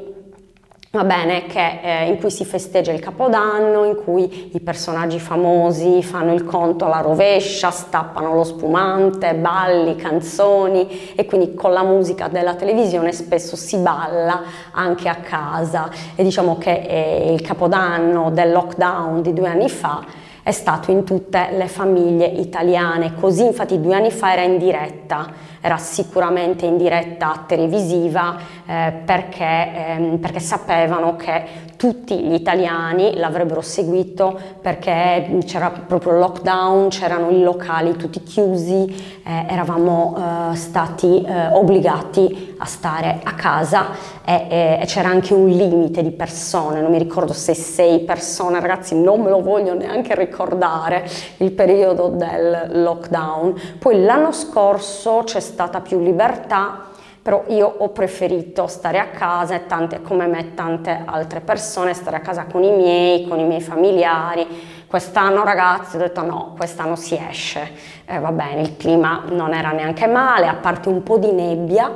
Va 0.91 1.03
bene, 1.03 1.45
che, 1.45 1.81
eh, 1.83 2.07
in 2.07 2.17
cui 2.17 2.31
si 2.31 2.43
festeggia 2.43 2.91
il 2.91 2.99
Capodanno, 2.99 3.85
in 3.85 3.95
cui 4.03 4.49
i 4.55 4.59
personaggi 4.59 5.19
famosi 5.19 6.01
fanno 6.01 6.33
il 6.33 6.43
conto 6.43 6.85
alla 6.85 7.01
rovescia, 7.01 7.69
stappano 7.69 8.33
lo 8.33 8.43
spumante, 8.43 9.35
balli, 9.35 9.95
canzoni 9.95 11.13
e 11.13 11.25
quindi 11.25 11.53
con 11.53 11.73
la 11.73 11.83
musica 11.83 12.27
della 12.27 12.55
televisione 12.55 13.11
spesso 13.11 13.55
si 13.55 13.77
balla 13.77 14.41
anche 14.71 15.09
a 15.09 15.17
casa. 15.17 15.91
E 16.15 16.23
diciamo 16.23 16.57
che 16.57 16.71
eh, 16.71 17.33
il 17.33 17.41
Capodanno 17.41 18.31
del 18.31 18.51
lockdown 18.51 19.21
di 19.21 19.31
due 19.31 19.47
anni 19.47 19.69
fa 19.69 20.03
è 20.49 20.51
stato 20.51 20.89
in 20.89 21.03
tutte 21.03 21.49
le 21.51 21.67
famiglie 21.67 22.25
italiane, 22.25 23.13
così 23.13 23.45
infatti 23.45 23.79
due 23.79 23.93
anni 23.93 24.09
fa 24.09 24.33
era 24.33 24.41
in 24.41 24.57
diretta 24.57 25.47
era 25.61 25.77
sicuramente 25.77 26.65
in 26.65 26.77
diretta 26.77 27.43
televisiva 27.45 28.37
eh, 28.65 28.93
perché, 29.03 29.71
ehm, 29.73 30.17
perché 30.17 30.39
sapevano 30.39 31.15
che 31.15 31.67
tutti 31.79 32.19
gli 32.19 32.33
italiani 32.33 33.15
l'avrebbero 33.15 33.61
seguito 33.61 34.37
perché 34.61 35.39
c'era 35.45 35.71
proprio 35.71 36.19
lockdown, 36.19 36.89
c'erano 36.89 37.29
i 37.29 37.41
locali 37.41 37.95
tutti 37.95 38.21
chiusi, 38.21 39.21
eh, 39.23 39.45
eravamo 39.47 40.51
eh, 40.51 40.55
stati 40.57 41.21
eh, 41.21 41.47
obbligati 41.53 42.55
a 42.57 42.65
stare 42.65 43.21
a 43.23 43.33
casa 43.33 43.91
e, 44.25 44.79
e, 44.81 44.85
c'era 44.87 45.07
anche 45.07 45.33
un 45.33 45.47
limite 45.47 46.03
di 46.03 46.11
persone, 46.11 46.81
non 46.81 46.91
mi 46.91 46.97
ricordo 46.97 47.31
se 47.31 47.53
sei 47.53 48.01
persone, 48.01 48.59
ragazzi 48.59 49.01
non 49.01 49.21
me 49.21 49.29
lo 49.29 49.41
voglio 49.41 49.73
neanche 49.73 50.15
ricordare 50.15 51.07
il 51.37 51.53
periodo 51.53 52.09
del 52.09 52.81
lockdown. 52.83 53.77
Poi 53.79 54.03
l'anno 54.03 54.33
scorso 54.33 55.21
c'è 55.23 55.39
stata 55.39 55.79
più 55.79 56.01
libertà 56.01 56.88
però 57.21 57.43
io 57.47 57.67
ho 57.77 57.89
preferito 57.89 58.67
stare 58.67 58.97
a 58.99 59.07
casa 59.07 59.55
e 59.55 59.65
tante, 59.65 60.01
come 60.01 60.25
me 60.27 60.53
tante 60.53 61.03
altre 61.05 61.41
persone, 61.41 61.93
stare 61.93 62.17
a 62.17 62.21
casa 62.21 62.45
con 62.45 62.63
i 62.63 62.71
miei, 62.71 63.27
con 63.27 63.39
i 63.39 63.45
miei 63.45 63.61
familiari. 63.61 64.47
Quest'anno 64.87 65.43
ragazzi 65.43 65.97
ho 65.97 65.99
detto 65.99 66.23
no, 66.23 66.53
quest'anno 66.57 66.95
si 66.95 67.15
esce, 67.29 67.71
eh, 68.05 68.19
va 68.19 68.31
bene, 68.31 68.61
il 68.61 68.77
clima 68.77 69.23
non 69.29 69.53
era 69.53 69.71
neanche 69.71 70.07
male, 70.07 70.47
a 70.47 70.55
parte 70.55 70.89
un 70.89 71.03
po' 71.03 71.17
di 71.17 71.31
nebbia, 71.31 71.91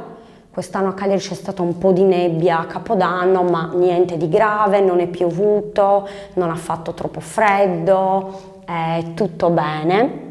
quest'anno 0.52 0.90
a 0.90 0.94
Cagliari 0.94 1.20
c'è 1.20 1.34
stato 1.34 1.64
un 1.64 1.80
po' 1.80 1.92
di 1.92 2.04
nebbia 2.04 2.60
a 2.60 2.66
Capodanno, 2.66 3.42
ma 3.42 3.72
niente 3.74 4.18
di 4.18 4.30
grave, 4.30 4.80
non 4.80 5.00
è 5.00 5.08
piovuto, 5.08 6.08
non 6.34 6.52
ha 6.52 6.56
fatto 6.56 6.94
troppo 6.94 7.20
freddo, 7.20 8.60
è 8.66 9.14
tutto 9.16 9.50
bene. 9.50 10.23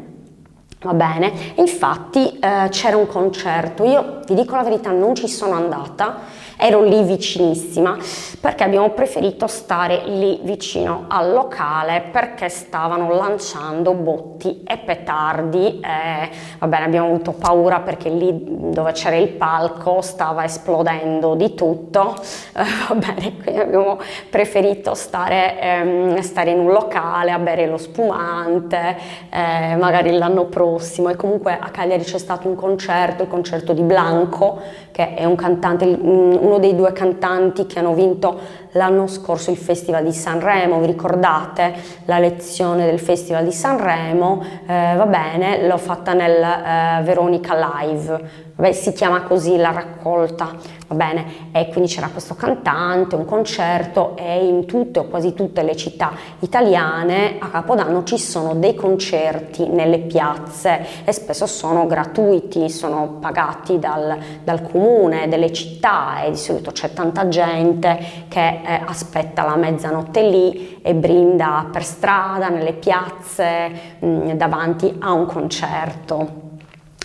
Va 0.83 0.93
bene, 0.93 1.31
infatti 1.55 2.37
eh, 2.39 2.67
c'era 2.69 2.97
un 2.97 3.07
concerto, 3.07 3.85
io 3.85 4.19
vi 4.27 4.35
dico 4.35 4.57
la 4.57 4.63
verità 4.63 4.91
non 4.91 5.15
ci 5.15 5.29
sono 5.29 5.53
andata, 5.53 6.17
ero 6.57 6.83
lì 6.83 7.03
vicinissima 7.03 7.97
perché 8.39 8.63
abbiamo 8.63 8.89
preferito 8.89 9.47
stare 9.47 10.03
lì 10.05 10.39
vicino 10.43 11.05
al 11.07 11.31
locale 11.31 12.03
perché 12.11 12.49
stavano 12.49 13.13
lanciando 13.13 13.93
botti 13.93 14.63
e 14.65 14.77
petardi 14.77 15.79
e 15.79 16.29
va 16.59 16.67
bene 16.67 16.85
abbiamo 16.85 17.07
avuto 17.07 17.31
paura 17.31 17.79
perché 17.79 18.09
lì 18.09 18.71
dove 18.71 18.91
c'era 18.91 19.15
il 19.15 19.29
palco 19.29 20.01
stava 20.01 20.43
esplodendo 20.43 21.35
di 21.35 21.53
tutto. 21.53 22.15
Eh, 22.55 22.63
va 22.87 22.95
bene 22.95 23.37
quindi 23.41 23.61
abbiamo 23.61 23.99
preferito 24.29 24.93
stare, 24.93 25.59
ehm, 25.59 26.19
stare, 26.19 26.51
in 26.51 26.59
un 26.59 26.71
locale 26.71 27.31
a 27.31 27.39
bere 27.39 27.67
lo 27.67 27.77
spumante 27.77 28.97
eh, 29.29 29.75
magari 29.75 30.11
l'anno 30.11 30.45
prossimo. 30.45 31.09
E 31.09 31.15
comunque 31.15 31.57
a 31.59 31.69
Cagliari 31.69 32.03
c'è 32.03 32.17
stato 32.17 32.47
un 32.47 32.55
concerto 32.55 33.23
il 33.23 33.29
concerto 33.29 33.73
di 33.73 33.81
Blanco 33.81 34.61
che 34.93 35.15
è 35.15 35.25
un 35.25 35.35
cantante 35.35 35.85
uno 35.85 36.59
dei 36.59 36.75
due 36.75 36.93
cantanti 36.93 37.65
che 37.65 37.79
hanno 37.79 37.95
vinto 37.95 38.39
l'anno 38.73 39.07
scorso 39.07 39.51
il 39.51 39.57
Festival 39.57 40.03
di 40.03 40.13
Sanremo, 40.13 40.79
vi 40.79 40.85
ricordate 40.85 41.73
la 42.05 42.19
lezione 42.19 42.85
del 42.85 42.99
Festival 42.99 43.43
di 43.43 43.51
Sanremo? 43.51 44.43
Eh, 44.67 44.93
va 44.95 45.05
bene, 45.05 45.67
l'ho 45.67 45.77
fatta 45.77 46.13
nel 46.13 46.41
eh, 46.41 47.01
Veronica 47.03 47.55
Live, 47.55 48.51
Vabbè, 48.55 48.71
si 48.71 48.93
chiama 48.93 49.23
così 49.23 49.57
la 49.57 49.71
raccolta, 49.71 50.51
va 50.87 50.95
bene? 50.95 51.49
E 51.51 51.69
quindi 51.69 51.89
c'era 51.89 52.09
questo 52.09 52.35
cantante, 52.35 53.15
un 53.15 53.25
concerto 53.25 54.15
e 54.15 54.45
in 54.45 54.67
tutte 54.67 54.99
o 54.99 55.05
quasi 55.05 55.33
tutte 55.33 55.63
le 55.63 55.75
città 55.75 56.11
italiane 56.37 57.37
a 57.39 57.47
Capodanno 57.47 58.03
ci 58.03 58.19
sono 58.19 58.53
dei 58.53 58.75
concerti 58.75 59.67
nelle 59.69 59.97
piazze 59.97 60.85
e 61.03 61.11
spesso 61.11 61.47
sono 61.47 61.87
gratuiti, 61.87 62.69
sono 62.69 63.17
pagati 63.19 63.79
dal, 63.79 64.19
dal 64.43 64.61
comune, 64.61 65.27
delle 65.27 65.51
città 65.51 66.21
e 66.21 66.29
di 66.29 66.37
solito 66.37 66.71
c'è 66.71 66.93
tanta 66.93 67.27
gente 67.29 67.97
che 68.27 68.61
eh, 68.63 68.81
aspetta 68.85 69.43
la 69.43 69.55
mezzanotte 69.55 70.27
lì 70.27 70.79
e 70.81 70.93
brinda 70.93 71.67
per 71.71 71.83
strada, 71.83 72.49
nelle 72.49 72.73
piazze, 72.73 73.71
mh, 73.99 74.07
mm, 74.07 74.29
davanti 74.31 74.95
a 74.99 75.11
un 75.11 75.25
concerto 75.25 76.42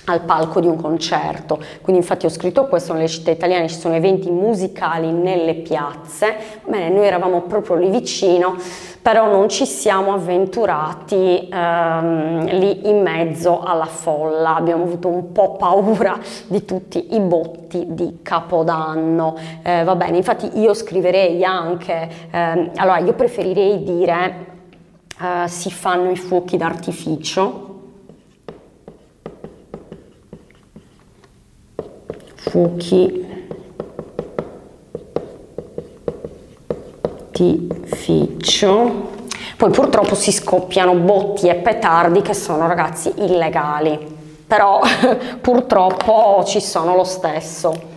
al 0.09 0.23
palco 0.23 0.61
di 0.61 0.67
un 0.67 0.77
concerto. 0.77 1.59
Quindi 1.83 2.03
infatti 2.03 2.27
ho 2.27 2.31
scritto 2.31 2.67
questo, 2.67 2.93
nelle 2.93 3.09
città 3.09 3.31
italiane 3.31 3.69
ci 3.69 3.77
sono 3.77 3.95
eventi 3.95 4.31
musicali 4.31 5.11
nelle 5.11 5.55
piazze, 5.55 6.37
bene, 6.67 6.89
noi 6.89 7.07
eravamo 7.07 7.43
proprio 7.43 7.77
lì 7.77 7.91
vicino, 7.91 8.57
però 9.01 9.31
non 9.31 9.49
ci 9.49 9.65
siamo 9.65 10.13
avventurati 10.13 11.49
ehm, 11.51 12.45
lì 12.59 12.89
in 12.89 13.01
mezzo 13.01 13.63
alla 13.63 13.87
folla, 13.87 14.57
abbiamo 14.57 14.85
avuto 14.85 15.09
un 15.09 15.33
po' 15.33 15.53
paura 15.53 16.19
di 16.47 16.65
tutti 16.65 17.15
i 17.15 17.21
botti 17.21 17.87
di 17.89 18.19
Capodanno. 18.23 19.37
Eh, 19.63 19.85
va 19.85 19.95
bene, 19.95 20.17
infatti 20.17 20.59
io 20.59 20.75
scriverei 20.75 21.43
anche, 21.45 22.09
ehm, 22.31 22.71
allora 22.77 22.99
io 22.99 23.13
preferirei 23.13 23.83
dire 23.83 24.47
eh, 25.21 25.49
si 25.49 25.71
fanno 25.71 26.11
i 26.11 26.17
fuochi 26.17 26.57
d'artificio, 26.57 27.68
fuochi 32.49 33.27
d'artificio. 37.39 39.17
Poi 39.57 39.71
purtroppo 39.71 40.15
si 40.15 40.33
scoppiano 40.33 40.95
botti 40.95 41.49
e 41.49 41.57
petardi 41.57 42.23
che 42.23 42.35
sono 42.35 42.67
ragazzi 42.67 43.13
illegali, 43.17 44.17
però 44.47 44.81
purtroppo 45.41 46.45
ci 46.47 46.61
sono 46.61 46.95
lo 46.95 47.05
stesso. 47.05 47.88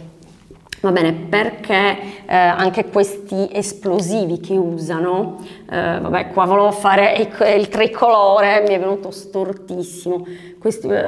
Va 0.81 0.91
bene, 0.91 1.13
perché 1.13 2.25
eh, 2.25 2.35
anche 2.35 2.89
questi 2.89 3.47
esplosivi 3.51 4.39
che 4.39 4.57
usano, 4.57 5.37
eh, 5.69 5.99
vabbè 5.99 6.29
qua 6.29 6.45
volevo 6.45 6.71
fare 6.71 7.17
il, 7.17 7.59
il, 7.59 7.69
tricolore, 7.69 8.63
mi 8.67 8.73
è 8.73 8.79
venuto 8.79 9.11
stortissimo, 9.11 10.25
questi 10.57 10.87
eh, 10.87 11.05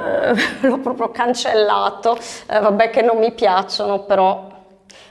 l'ho 0.61 0.77
proprio 0.77 1.09
cancellato, 1.09 2.15
eh, 2.15 2.59
vabbè 2.59 2.91
che 2.91 3.01
non 3.01 3.17
mi 3.17 3.31
piacciono, 3.31 4.03
però 4.03 4.47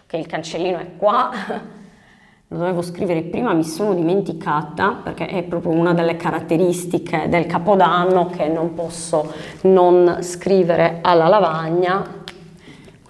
che 0.07 0.17
il 0.17 0.27
cancellino 0.27 0.79
è 0.79 0.97
qua, 0.97 1.31
lo 2.47 2.57
dovevo 2.57 2.83
scrivere 2.83 3.23
prima, 3.23 3.53
mi 3.55 3.65
sono 3.65 3.95
dimenticata 3.95 5.01
perché 5.03 5.27
è 5.27 5.43
proprio 5.43 5.73
una 5.73 5.93
delle 5.93 6.15
caratteristiche 6.15 7.29
del 7.29 7.47
capodanno 7.47 8.27
che 8.27 8.47
non 8.47 8.75
posso 8.75 9.33
non 9.63 10.19
scrivere 10.21 11.01
alla 11.03 11.27
lavagna 11.27 12.21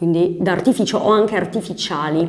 quindi 0.03 0.39
d'artificio 0.41 0.99
o 0.99 1.13
anche 1.13 1.37
artificiali. 1.37 2.29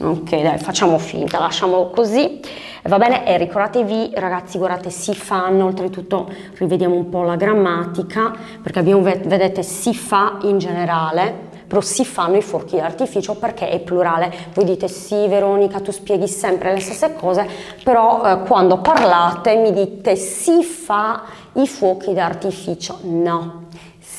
Ok, 0.00 0.42
dai, 0.42 0.58
facciamo 0.58 0.98
finta, 0.98 1.38
lasciamolo 1.38 1.90
così. 1.90 2.40
Va 2.82 2.98
bene, 2.98 3.24
e 3.24 3.38
ricordatevi 3.38 4.10
ragazzi, 4.14 4.58
guardate, 4.58 4.90
si 4.90 5.14
fanno, 5.14 5.66
oltretutto 5.66 6.28
rivediamo 6.56 6.92
un 6.92 7.08
po' 7.08 7.22
la 7.22 7.36
grammatica, 7.36 8.34
perché 8.60 8.80
abbiamo, 8.80 9.02
vedete, 9.02 9.62
si 9.62 9.94
fa 9.94 10.38
in 10.42 10.58
generale, 10.58 11.52
però 11.68 11.80
si 11.80 12.04
fanno 12.04 12.36
i 12.36 12.42
fuochi 12.42 12.74
d'artificio 12.74 13.36
perché 13.36 13.68
è 13.68 13.78
plurale. 13.78 14.32
Voi 14.54 14.64
dite 14.64 14.88
sì 14.88 15.28
Veronica, 15.28 15.78
tu 15.78 15.92
spieghi 15.92 16.26
sempre 16.26 16.72
le 16.72 16.80
stesse 16.80 17.14
cose, 17.14 17.48
però 17.84 18.24
eh, 18.24 18.38
quando 18.40 18.78
parlate 18.78 19.54
mi 19.54 19.72
dite 19.72 20.16
si 20.16 20.64
fa 20.64 21.22
i 21.52 21.68
fuochi 21.68 22.12
d'artificio. 22.12 22.98
No, 23.02 23.63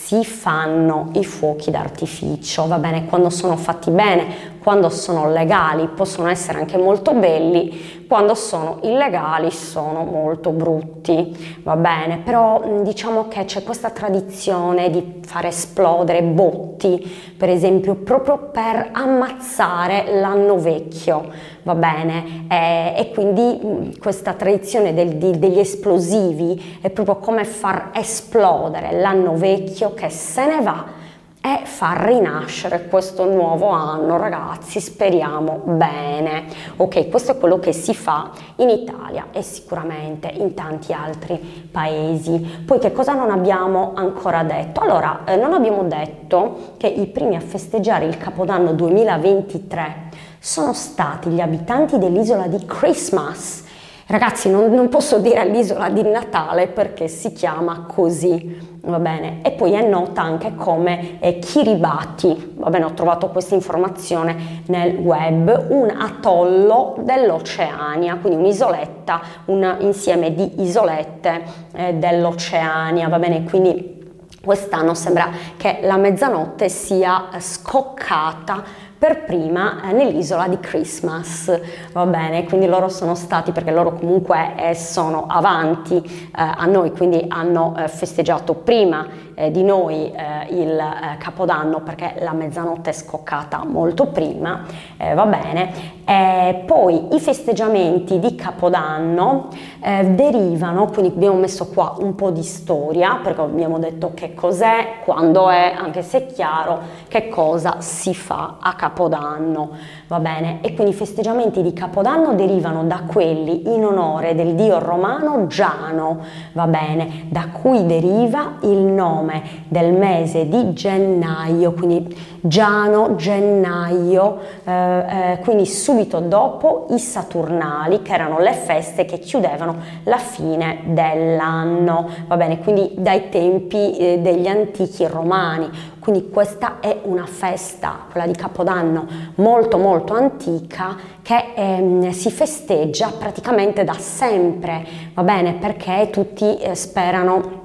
si 0.05 0.23
fanno 0.23 1.09
i 1.13 1.25
fuochi 1.25 1.71
d'artificio, 1.71 2.67
va 2.67 2.77
bene, 2.77 3.05
quando 3.05 3.31
sono 3.31 3.57
fatti 3.57 3.89
bene, 3.89 4.53
quando 4.61 4.89
sono 4.89 5.31
legali 5.31 5.87
possono 5.87 6.27
essere 6.27 6.59
anche 6.59 6.77
molto 6.77 7.13
belli, 7.15 8.05
quando 8.07 8.35
sono 8.35 8.77
illegali 8.83 9.49
sono 9.49 10.03
molto 10.03 10.51
brutti, 10.51 11.59
va 11.63 11.75
bene, 11.75 12.19
però 12.19 12.83
diciamo 12.83 13.27
che 13.27 13.45
c'è 13.45 13.63
questa 13.63 13.89
tradizione 13.89 14.91
di 14.91 15.21
fare 15.25 15.47
esplodere 15.47 16.21
botti, 16.21 17.33
per 17.35 17.49
esempio, 17.49 17.95
proprio 17.95 18.51
per 18.51 18.89
ammazzare 18.91 20.19
l'anno 20.19 20.59
vecchio, 20.59 21.31
va 21.65 21.75
bene, 21.75 22.45
e, 22.47 22.93
e 22.95 23.11
quindi 23.11 23.97
questa 23.99 24.33
tradizione 24.33 24.93
del, 24.93 25.15
di, 25.15 25.37
degli 25.39 25.59
esplosivi 25.59 26.77
è 26.79 26.91
proprio 26.91 27.17
come 27.17 27.43
far 27.43 27.89
esplodere 27.93 28.99
l'anno 28.99 29.35
vecchio 29.35 29.93
che 29.95 30.09
se 30.09 30.45
ne 30.45 30.61
va 30.61 31.03
è 31.41 31.61
far 31.63 32.07
rinascere 32.07 32.87
questo 32.87 33.25
nuovo 33.25 33.67
anno, 33.67 34.17
ragazzi, 34.17 34.79
speriamo 34.79 35.61
bene. 35.63 36.45
Ok, 36.77 37.07
questo 37.09 37.33
è 37.33 37.37
quello 37.37 37.59
che 37.59 37.71
si 37.71 37.93
fa 37.93 38.31
in 38.55 38.69
Italia 38.69 39.27
e 39.31 39.43
sicuramente 39.43 40.27
in 40.27 40.55
tanti 40.55 40.91
altri 40.91 41.37
paesi. 41.71 42.63
Poi 42.65 42.79
che 42.79 42.91
cosa 42.91 43.13
non 43.13 43.29
abbiamo 43.29 43.91
ancora 43.93 44.41
detto? 44.41 44.79
Allora, 44.79 45.19
eh, 45.25 45.35
non 45.35 45.53
abbiamo 45.53 45.83
detto 45.83 46.73
che 46.77 46.87
i 46.87 47.05
primi 47.05 47.35
a 47.35 47.41
festeggiare 47.41 48.05
il 48.05 48.17
Capodanno 48.17 48.73
2023 48.73 50.04
sono 50.45 50.73
stati 50.73 51.29
gli 51.29 51.39
abitanti 51.39 51.97
dell'isola 51.97 52.47
di 52.47 52.63
Christmas 52.65 53.63
Ragazzi, 54.07 54.51
non, 54.51 54.71
non, 54.71 54.87
posso 54.87 55.17
dire 55.17 55.43
l'isola 55.49 55.89
di 55.89 56.03
Natale 56.03 56.67
perché 56.67 57.07
si 57.07 57.33
chiama 57.33 57.85
così, 57.87 58.77
va 58.81 58.99
bene? 58.99 59.39
E 59.41 59.49
poi 59.49 59.71
è 59.71 59.81
nota 59.81 60.21
anche 60.21 60.53
come 60.53 61.17
Kiribati, 61.39 62.53
va 62.57 62.69
bene? 62.69 62.85
Ho 62.85 62.93
trovato 62.93 63.29
questa 63.29 63.55
informazione 63.55 64.61
nel 64.67 64.95
web, 64.97 65.69
un 65.69 65.89
atollo 65.89 66.97
dell'Oceania, 66.99 68.17
quindi 68.17 68.37
un'isoletta, 68.37 69.21
un 69.45 69.77
insieme 69.79 70.35
di 70.35 70.61
isolette 70.61 71.41
eh, 71.73 71.93
dell'Oceania, 71.95 73.07
va 73.07 73.17
bene? 73.17 73.43
Quindi 73.43 73.95
quest'anno 74.43 74.93
sembra 74.93 75.31
che 75.57 75.79
la 75.81 75.97
mezzanotte 75.97 76.69
sia 76.69 77.29
scoccata 77.39 78.83
per 78.97 79.25
prima 79.25 79.89
eh, 79.89 79.91
nell'isola 79.91 80.47
di 80.47 80.59
Christmas, 80.59 81.59
va 81.91 82.05
bene? 82.05 82.45
Quindi 82.45 82.67
loro 82.67 82.89
sono 82.89 83.15
stati, 83.15 83.51
perché 83.51 83.71
loro 83.71 83.93
comunque 83.93 84.53
eh, 84.57 84.75
sono 84.75 85.25
avanti 85.27 85.95
eh, 85.95 86.31
a 86.33 86.65
noi, 86.65 86.91
quindi 86.91 87.25
hanno 87.27 87.73
festeggiato 87.87 88.53
prima 88.53 89.07
eh, 89.35 89.51
di 89.51 89.63
noi 89.63 90.11
eh, 90.11 90.47
il 90.49 90.81
Capodanno 91.19 91.81
perché 91.81 92.15
la 92.19 92.33
mezzanotte 92.33 92.89
è 92.89 92.93
scoccata 92.93 93.63
molto 93.65 94.07
prima, 94.07 94.63
va 94.97 95.25
bene? 95.25 95.93
E 96.05 96.63
poi 96.65 97.15
i 97.15 97.19
festeggiamenti 97.19 98.19
di 98.19 98.35
Capodanno 98.35 99.49
derivano, 99.79 100.87
quindi 100.87 101.13
abbiamo 101.15 101.37
messo 101.37 101.67
qua 101.67 101.95
un 101.97 102.15
po' 102.15 102.31
di 102.31 102.43
storia 102.43 103.19
perché 103.21 103.41
abbiamo 103.41 103.79
detto 103.79 104.11
che 104.13 104.33
cos'è, 104.33 104.99
quando 105.03 105.49
è, 105.49 105.73
anche 105.75 106.01
se 106.01 106.25
è 106.25 106.25
chiaro 106.27 106.79
che 107.07 107.29
cosa 107.29 107.77
si 107.79 108.13
fa 108.13 108.57
a 108.59 108.73
Capodanno, 108.73 109.69
va 110.07 110.19
bene? 110.19 110.59
E 110.61 110.73
quindi 110.73 110.93
i 110.93 110.95
festeggiamenti 110.95 111.61
di 111.61 111.73
Capodanno 111.73 112.33
derivano 112.33 112.83
da 112.83 113.03
quelli 113.05 113.73
in 113.73 113.83
onore 113.83 114.35
del 114.35 114.55
dio 114.55 114.79
romano 114.79 115.47
Giano, 115.47 116.19
va 116.53 116.67
bene? 116.67 117.25
Da 117.29 117.47
cui 117.51 117.85
deriva 117.85 118.57
il 118.61 118.77
nome 118.77 119.43
del 119.67 119.93
mese 119.93 120.47
di 120.47 120.73
gennaio, 120.73 121.73
quindi 121.73 122.15
Giano, 122.47 123.15
gennaio, 123.15 124.37
eh, 124.65 124.71
eh, 124.71 125.39
quindi 125.41 125.65
subito 125.65 126.19
dopo 126.19 126.85
i 126.91 126.99
Saturnali, 126.99 128.03
che 128.03 128.13
erano 128.13 128.37
le 128.37 128.53
feste 128.53 129.05
che 129.05 129.17
chiudevano 129.17 129.77
la 130.03 130.19
fine 130.19 130.81
dell'anno, 130.85 132.07
va 132.27 132.37
bene? 132.37 132.59
Quindi 132.59 132.93
dai 132.99 133.29
tempi 133.29 133.97
eh, 133.97 134.19
degli 134.19 134.45
antichi 134.45 135.07
romani. 135.07 135.71
Quindi 135.97 136.29
questa 136.29 136.79
è 136.81 136.99
una 137.05 137.25
festa, 137.25 138.01
quella 138.11 138.27
di 138.27 138.35
Capodanno, 138.35 139.07
molto 139.37 139.79
molto 139.79 140.13
antica 140.13 140.95
che 141.23 141.53
ehm, 141.55 142.11
si 142.11 142.29
festeggia 142.29 143.11
praticamente 143.17 143.83
da 143.83 143.93
sempre, 143.93 144.85
va 145.15 145.23
bene? 145.23 145.53
Perché 145.55 146.09
tutti 146.11 146.59
eh, 146.59 146.75
sperano 146.75 147.63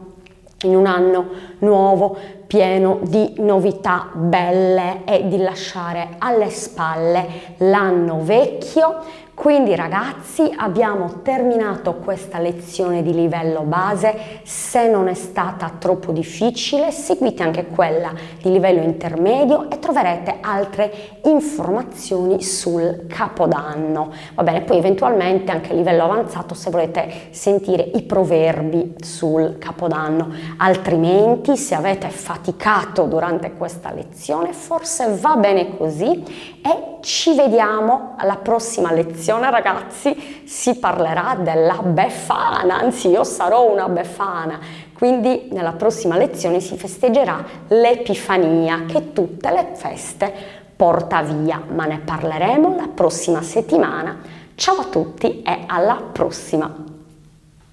in 0.63 0.75
un 0.75 0.87
anno 0.87 1.27
nuovo 1.59 2.17
pieno 2.51 2.99
di 3.03 3.35
novità 3.37 4.09
belle 4.13 5.05
e 5.05 5.29
di 5.29 5.37
lasciare 5.37 6.17
alle 6.19 6.51
spalle 6.51 7.55
l'anno 7.59 8.25
vecchio 8.25 9.05
quindi 9.41 9.75
ragazzi 9.75 10.53
abbiamo 10.55 11.23
terminato 11.23 11.95
questa 11.95 12.39
lezione 12.39 13.03
di 13.03 13.15
livello 13.15 13.63
base, 13.63 14.43
se 14.43 14.87
non 14.87 15.09
è 15.09 15.15
stata 15.15 15.73
troppo 15.79 16.13
difficile 16.13 16.91
seguite 16.91 17.43
anche 17.43 17.65
quella 17.65 18.13
di 18.43 18.53
livello 18.53 18.83
intermedio 18.83 19.71
e 19.71 19.79
troverete 19.79 20.41
altre 20.43 20.93
informazioni 21.25 22.43
sul 22.43 23.07
capodanno. 23.09 24.13
Va 24.35 24.43
bene, 24.43 24.61
poi 24.61 24.77
eventualmente 24.77 25.51
anche 25.51 25.73
a 25.73 25.75
livello 25.75 26.05
avanzato 26.05 26.53
se 26.53 26.69
volete 26.69 27.11
sentire 27.31 27.83
i 27.95 28.03
proverbi 28.03 28.97
sul 29.01 29.57
capodanno, 29.57 30.35
altrimenti 30.59 31.57
se 31.57 31.75
avete 31.75 32.11
faticato 32.11 33.05
durante 33.05 33.55
questa 33.55 33.91
lezione 33.91 34.53
forse 34.53 35.17
va 35.19 35.37
bene 35.37 35.79
così 35.79 36.59
e 36.63 36.99
ci 37.01 37.35
vediamo 37.35 38.17
alla 38.19 38.37
prossima 38.37 38.93
lezione 38.93 39.29
lezione 39.31 39.51
ragazzi 39.51 40.43
si 40.45 40.79
parlerà 40.79 41.37
della 41.39 41.81
Befana, 41.83 42.81
anzi 42.81 43.11
io 43.11 43.23
sarò 43.23 43.71
una 43.71 43.89
Befana, 43.89 44.59
quindi 44.93 45.49
nella 45.53 45.73
prossima 45.73 46.17
lezione 46.17 46.59
si 46.59 46.77
festeggerà 46.77 47.45
l'Epifania 47.69 48.87
che 48.89 49.13
tutte 49.13 49.51
le 49.53 49.69
feste 49.75 50.33
porta 50.75 51.23
via, 51.23 51.63
ma 51.69 51.85
ne 51.85 52.01
parleremo 52.05 52.75
la 52.75 52.89
prossima 52.93 53.41
settimana. 53.43 54.19
Ciao 54.57 54.79
a 54.79 54.85
tutti 54.85 55.43
e 55.43 55.63
alla 55.67 56.03
prossima! 56.13 56.90